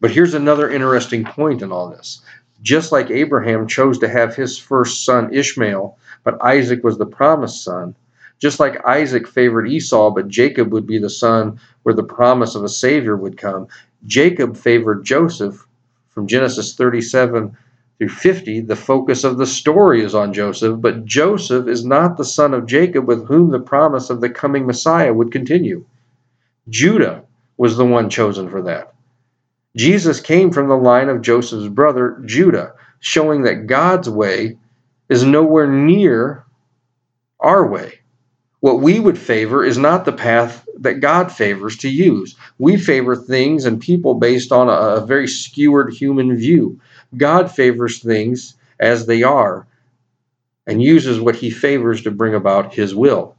but 0.00 0.10
here's 0.10 0.34
another 0.34 0.70
interesting 0.70 1.24
point 1.24 1.62
in 1.62 1.70
all 1.72 1.90
this. 1.90 2.22
Just 2.62 2.92
like 2.92 3.10
Abraham 3.10 3.66
chose 3.66 3.98
to 3.98 4.08
have 4.08 4.34
his 4.34 4.58
first 4.58 5.04
son 5.04 5.32
Ishmael, 5.32 5.96
but 6.24 6.42
Isaac 6.42 6.84
was 6.84 6.98
the 6.98 7.06
promised 7.06 7.64
son, 7.64 7.94
just 8.38 8.60
like 8.60 8.84
Isaac 8.86 9.26
favored 9.26 9.68
Esau, 9.68 10.10
but 10.10 10.28
Jacob 10.28 10.72
would 10.72 10.86
be 10.86 10.98
the 10.98 11.10
son 11.10 11.60
where 11.82 11.94
the 11.94 12.02
promise 12.02 12.54
of 12.54 12.64
a 12.64 12.68
Savior 12.68 13.16
would 13.16 13.36
come, 13.36 13.68
Jacob 14.06 14.56
favored 14.56 15.04
Joseph 15.04 15.66
from 16.08 16.26
Genesis 16.26 16.74
37 16.74 17.56
through 17.98 18.08
50, 18.08 18.60
the 18.60 18.76
focus 18.76 19.24
of 19.24 19.36
the 19.36 19.46
story 19.46 20.02
is 20.02 20.14
on 20.14 20.32
Joseph, 20.32 20.80
but 20.80 21.04
Joseph 21.04 21.68
is 21.68 21.84
not 21.84 22.16
the 22.16 22.24
son 22.24 22.54
of 22.54 22.64
Jacob 22.64 23.06
with 23.06 23.26
whom 23.26 23.50
the 23.50 23.60
promise 23.60 24.08
of 24.08 24.22
the 24.22 24.30
coming 24.30 24.66
Messiah 24.66 25.12
would 25.12 25.30
continue. 25.30 25.84
Judah 26.70 27.24
was 27.58 27.76
the 27.76 27.84
one 27.84 28.08
chosen 28.08 28.48
for 28.48 28.62
that. 28.62 28.94
Jesus 29.76 30.20
came 30.20 30.50
from 30.50 30.68
the 30.68 30.76
line 30.76 31.08
of 31.08 31.22
Joseph's 31.22 31.68
brother, 31.68 32.20
Judah, 32.24 32.74
showing 33.00 33.42
that 33.42 33.66
God's 33.66 34.10
way 34.10 34.58
is 35.08 35.24
nowhere 35.24 35.66
near 35.66 36.44
our 37.38 37.66
way. 37.66 38.00
What 38.60 38.80
we 38.80 39.00
would 39.00 39.18
favor 39.18 39.64
is 39.64 39.78
not 39.78 40.04
the 40.04 40.12
path 40.12 40.68
that 40.80 41.00
God 41.00 41.32
favors 41.32 41.78
to 41.78 41.88
use. 41.88 42.36
We 42.58 42.76
favor 42.76 43.16
things 43.16 43.64
and 43.64 43.80
people 43.80 44.14
based 44.14 44.52
on 44.52 44.68
a, 44.68 45.04
very 45.04 45.28
skewered 45.28 45.94
human 45.94 46.36
view. 46.36 46.80
God 47.16 47.50
favors 47.50 48.00
things 48.00 48.54
as 48.78 49.06
they 49.06 49.22
are 49.22 49.66
and 50.66 50.82
uses 50.82 51.20
what 51.20 51.36
he 51.36 51.50
favors 51.50 52.02
to 52.02 52.10
bring 52.10 52.34
about 52.34 52.74
his 52.74 52.94
will. 52.94 53.34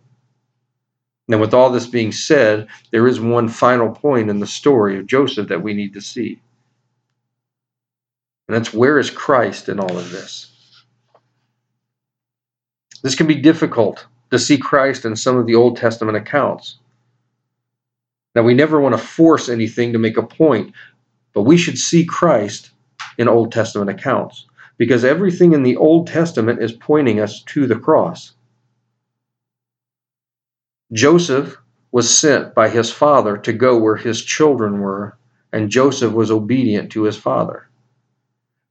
Now, 1.27 1.37
with 1.37 1.53
all 1.53 1.69
this 1.69 1.87
being 1.87 2.11
said, 2.11 2.67
there 2.91 3.07
is 3.07 3.19
one 3.19 3.47
final 3.47 3.89
point 3.89 4.29
in 4.29 4.39
the 4.39 4.47
story 4.47 4.97
of 4.97 5.07
Joseph 5.07 5.47
that 5.47 5.63
we 5.63 5.73
need 5.73 5.93
to 5.93 6.01
see. 6.01 6.41
And 8.47 8.55
that's 8.55 8.73
where 8.73 8.99
is 8.99 9.09
Christ 9.09 9.69
in 9.69 9.79
all 9.79 9.97
of 9.97 10.11
this? 10.11 10.51
This 13.01 13.15
can 13.15 13.27
be 13.27 13.35
difficult 13.35 14.05
to 14.31 14.39
see 14.39 14.57
Christ 14.57 15.05
in 15.05 15.15
some 15.15 15.37
of 15.37 15.45
the 15.45 15.55
Old 15.55 15.77
Testament 15.77 16.17
accounts. 16.17 16.77
Now, 18.35 18.43
we 18.43 18.53
never 18.53 18.79
want 18.79 18.93
to 18.95 19.01
force 19.01 19.49
anything 19.49 19.93
to 19.93 19.99
make 19.99 20.17
a 20.17 20.23
point, 20.23 20.73
but 21.33 21.43
we 21.43 21.57
should 21.57 21.77
see 21.77 22.05
Christ 22.05 22.71
in 23.17 23.27
Old 23.27 23.51
Testament 23.51 23.89
accounts 23.89 24.45
because 24.77 25.03
everything 25.03 25.53
in 25.53 25.63
the 25.63 25.75
Old 25.75 26.07
Testament 26.07 26.61
is 26.61 26.71
pointing 26.71 27.19
us 27.19 27.43
to 27.43 27.67
the 27.67 27.75
cross. 27.75 28.33
Joseph 30.93 31.57
was 31.91 32.09
sent 32.09 32.53
by 32.53 32.69
his 32.69 32.91
father 32.91 33.37
to 33.37 33.53
go 33.53 33.77
where 33.77 33.95
his 33.95 34.21
children 34.23 34.79
were, 34.79 35.17
and 35.53 35.69
Joseph 35.69 36.13
was 36.13 36.31
obedient 36.31 36.91
to 36.91 37.03
his 37.03 37.17
father. 37.17 37.67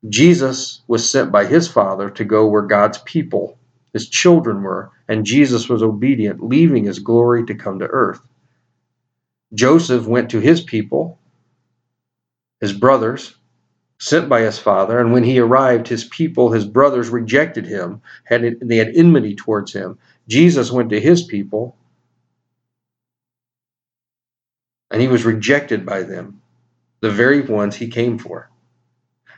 Jesus 0.09 0.83
was 0.87 1.09
sent 1.09 1.33
by 1.33 1.45
his 1.47 1.69
father 1.69 2.11
to 2.11 2.25
go 2.25 2.47
where 2.47 2.63
God's 2.63 2.99
people, 2.99 3.59
his 3.93 4.09
children, 4.09 4.63
were, 4.63 4.91
and 5.09 5.27
Jesus 5.27 5.69
was 5.69 5.83
obedient, 5.83 6.43
leaving 6.43 6.85
his 6.85 6.99
glory 6.99 7.45
to 7.47 7.55
come 7.55 7.79
to 7.79 7.87
earth. 7.87 8.21
Joseph 9.55 10.07
went 10.07 10.31
to 10.31 10.41
his 10.41 10.61
people, 10.61 11.19
his 12.61 12.73
brothers, 12.73 13.35
sent 13.99 14.29
by 14.29 14.41
his 14.43 14.59
father, 14.59 14.99
and 14.99 15.13
when 15.13 15.25
he 15.25 15.39
arrived, 15.39 15.89
his 15.89 16.05
people, 16.05 16.53
his 16.53 16.65
brothers, 16.65 17.11
rejected 17.11 17.67
him. 17.67 18.01
Had 18.25 18.59
they 18.63 18.77
had 18.77 18.95
enmity 18.95 19.35
towards 19.35 19.73
him. 19.73 19.99
Jesus 20.29 20.71
went 20.71 20.91
to 20.91 21.01
his 21.01 21.23
people, 21.23 21.77
and 24.91 25.01
he 25.01 25.09
was 25.09 25.25
rejected 25.25 25.87
by 25.87 26.03
them, 26.03 26.41
the 27.01 27.11
very 27.11 27.41
ones 27.41 27.77
he 27.77 27.89
came 27.89 28.19
for. 28.19 28.51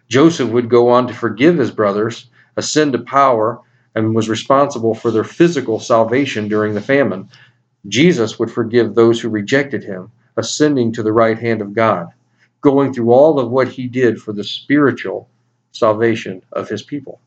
Joseph 0.08 0.50
would 0.50 0.68
go 0.68 0.88
on 0.88 1.06
to 1.06 1.14
forgive 1.14 1.58
his 1.58 1.70
brothers, 1.70 2.30
ascend 2.56 2.92
to 2.92 2.98
power, 3.00 3.60
and 3.94 4.14
was 4.14 4.28
responsible 4.28 4.94
for 4.94 5.10
their 5.10 5.24
physical 5.24 5.78
salvation 5.80 6.48
during 6.48 6.74
the 6.74 6.80
famine. 6.80 7.28
Jesus 7.88 8.38
would 8.38 8.50
forgive 8.50 8.94
those 8.94 9.20
who 9.20 9.28
rejected 9.28 9.84
him, 9.84 10.10
ascending 10.36 10.92
to 10.92 11.02
the 11.02 11.12
right 11.12 11.38
hand 11.38 11.60
of 11.60 11.74
God 11.74 12.08
going 12.62 12.94
through 12.94 13.10
all 13.10 13.38
of 13.38 13.50
what 13.50 13.68
he 13.68 13.86
did 13.86 14.22
for 14.22 14.32
the 14.32 14.44
spiritual 14.44 15.28
salvation 15.72 16.42
of 16.52 16.68
his 16.68 16.82
people. 16.82 17.20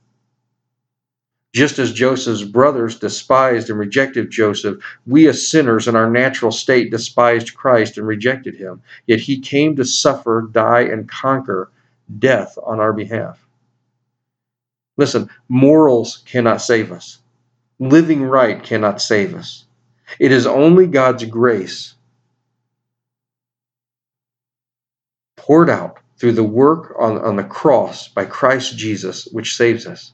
Just 1.55 1.79
as 1.79 1.93
Joseph's 1.93 2.43
brothers 2.43 2.99
despised 2.99 3.69
and 3.69 3.79
rejected 3.79 4.29
Joseph, 4.29 4.83
we 5.07 5.29
as 5.29 5.47
sinners 5.47 5.87
in 5.87 5.95
our 5.95 6.09
natural 6.09 6.51
state 6.51 6.91
despised 6.91 7.55
Christ 7.55 7.97
and 7.97 8.05
rejected 8.05 8.55
him. 8.55 8.81
Yet 9.07 9.21
he 9.21 9.39
came 9.39 9.77
to 9.77 9.85
suffer, 9.85 10.49
die, 10.51 10.81
and 10.81 11.07
conquer 11.07 11.71
death 12.19 12.57
on 12.61 12.81
our 12.81 12.91
behalf. 12.91 13.39
Listen, 14.97 15.29
morals 15.47 16.23
cannot 16.25 16.61
save 16.61 16.91
us. 16.91 17.19
Living 17.79 18.21
right 18.21 18.61
cannot 18.61 19.01
save 19.01 19.33
us. 19.33 19.63
It 20.19 20.33
is 20.33 20.45
only 20.45 20.87
God's 20.87 21.23
grace 21.23 21.93
poured 25.37 25.69
out 25.69 25.99
through 26.17 26.33
the 26.33 26.43
work 26.43 26.93
on, 26.99 27.17
on 27.19 27.37
the 27.37 27.45
cross 27.45 28.09
by 28.09 28.25
Christ 28.25 28.77
Jesus, 28.77 29.25
which 29.31 29.55
saves 29.55 29.87
us. 29.87 30.11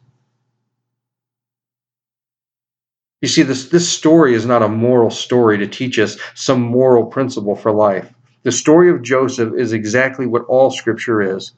You 3.21 3.27
see, 3.27 3.43
this, 3.43 3.69
this 3.69 3.87
story 3.87 4.33
is 4.33 4.47
not 4.47 4.63
a 4.63 4.67
moral 4.67 5.11
story 5.11 5.59
to 5.59 5.67
teach 5.67 5.99
us 5.99 6.17
some 6.33 6.59
moral 6.59 7.05
principle 7.05 7.55
for 7.55 7.71
life. 7.71 8.11
The 8.43 8.51
story 8.51 8.89
of 8.89 9.03
Joseph 9.03 9.53
is 9.53 9.73
exactly 9.73 10.25
what 10.25 10.45
all 10.45 10.71
Scripture 10.71 11.21
is 11.21 11.53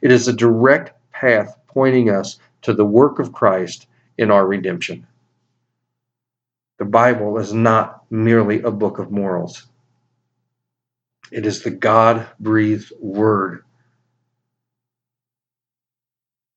it 0.00 0.10
is 0.10 0.28
a 0.28 0.32
direct 0.32 0.92
path 1.12 1.58
pointing 1.66 2.10
us 2.10 2.38
to 2.62 2.72
the 2.72 2.86
work 2.86 3.18
of 3.18 3.32
Christ 3.32 3.86
in 4.16 4.30
our 4.30 4.46
redemption. 4.46 5.06
The 6.78 6.84
Bible 6.84 7.38
is 7.38 7.52
not 7.52 8.04
merely 8.10 8.62
a 8.62 8.70
book 8.70 8.98
of 8.98 9.10
morals. 9.10 9.66
It 11.30 11.44
is 11.44 11.62
the 11.62 11.70
God 11.70 12.26
breathed 12.40 12.92
word. 13.00 13.64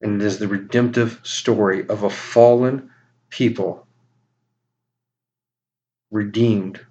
And 0.02 0.22
it 0.22 0.26
is 0.26 0.38
the 0.38 0.48
redemptive 0.48 1.20
story 1.24 1.88
of 1.90 2.04
a 2.04 2.10
fallen 2.10 2.92
people 3.30 3.87
redeemed 6.12 6.82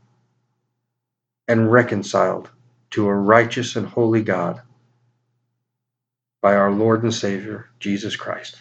and 1.48 1.70
reconciled 1.72 2.50
to 2.90 3.08
a 3.08 3.14
righteous 3.14 3.76
and 3.76 3.86
holy 3.88 4.22
God 4.22 4.62
by 6.42 6.54
our 6.54 6.72
Lord 6.72 7.02
and 7.02 7.14
Savior, 7.14 7.70
Jesus 7.80 8.16
Christ. 8.16 8.56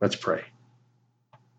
Let's 0.00 0.16
pray. 0.16 0.44